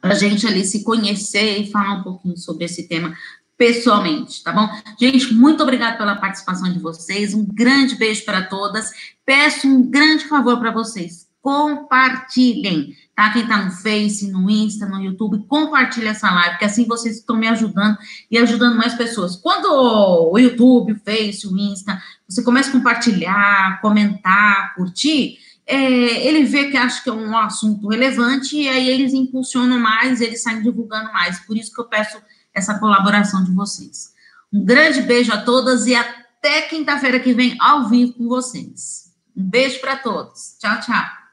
Para 0.01 0.13
a 0.13 0.15
gente 0.17 0.47
ali 0.47 0.65
se 0.65 0.85
conhecer 0.85 1.59
e 1.61 1.71
falar 1.71 1.95
um 1.95 2.03
pouquinho 2.03 2.37
sobre 2.37 2.65
esse 2.65 2.89
tema 2.89 3.15
pessoalmente, 3.57 4.43
tá 4.43 4.53
bom? 4.53 4.69
Gente, 4.99 5.33
muito 5.33 5.63
obrigada 5.63 5.97
pela 5.97 6.17
participação 6.17 6.73
de 6.73 6.79
vocês. 6.79 7.35
Um 7.35 7.45
grande 7.45 7.95
beijo 7.97 8.25
para 8.25 8.43
todas. 8.43 8.91
Peço 9.25 9.67
um 9.67 9.83
grande 9.89 10.25
favor 10.25 10.59
para 10.59 10.73
vocês. 10.73 11.29
Compartilhem, 11.41 12.97
tá? 13.15 13.31
Quem 13.31 13.47
tá 13.47 13.63
no 13.63 13.71
Face, 13.71 14.31
no 14.31 14.51
Insta, 14.51 14.87
no 14.87 15.01
YouTube, 15.03 15.45
compartilhe 15.47 16.07
essa 16.07 16.31
live, 16.31 16.51
porque 16.51 16.65
assim 16.65 16.87
vocês 16.87 17.19
estão 17.19 17.37
me 17.37 17.47
ajudando 17.47 17.99
e 18.31 18.39
ajudando 18.39 18.77
mais 18.77 18.95
pessoas. 18.95 19.37
Quando 19.37 19.67
o 19.67 20.39
YouTube, 20.39 20.93
o 20.93 21.01
Face, 21.01 21.47
o 21.47 21.57
Insta, 21.57 22.03
você 22.27 22.43
começa 22.43 22.71
a 22.71 22.73
compartilhar, 22.73 23.81
comentar, 23.83 24.75
curtir, 24.75 25.39
é, 25.67 25.77
ele 26.27 26.45
vê 26.45 26.71
que 26.71 26.77
acha 26.77 27.03
que 27.03 27.09
é 27.09 27.13
um 27.13 27.37
assunto 27.37 27.89
relevante 27.89 28.57
e 28.57 28.69
aí 28.69 28.89
eles 28.89 29.15
impulsionam 29.15 29.79
mais, 29.79 30.21
eles 30.21 30.43
saem 30.43 30.63
divulgando 30.63 31.13
mais. 31.13 31.39
Por 31.41 31.57
isso 31.57 31.73
que 31.73 31.81
eu 31.81 31.87
peço 31.87 32.19
essa 32.55 32.79
colaboração 32.79 33.43
de 33.43 33.51
vocês. 33.51 34.15
Um 34.53 34.65
grande 34.65 35.03
beijo 35.03 35.33
a 35.33 35.43
todas 35.43 35.87
e 35.87 35.95
até 35.95 36.63
quinta-feira 36.63 37.19
que 37.19 37.35
vem 37.35 37.57
ao 37.61 37.89
vivo 37.89 38.13
com 38.13 38.29
vocês. 38.29 39.13
Um 39.37 39.43
beijo 39.43 39.81
para 39.81 39.97
todos. 39.97 40.57
Tchau, 40.61 40.81
tchau. 40.81 41.24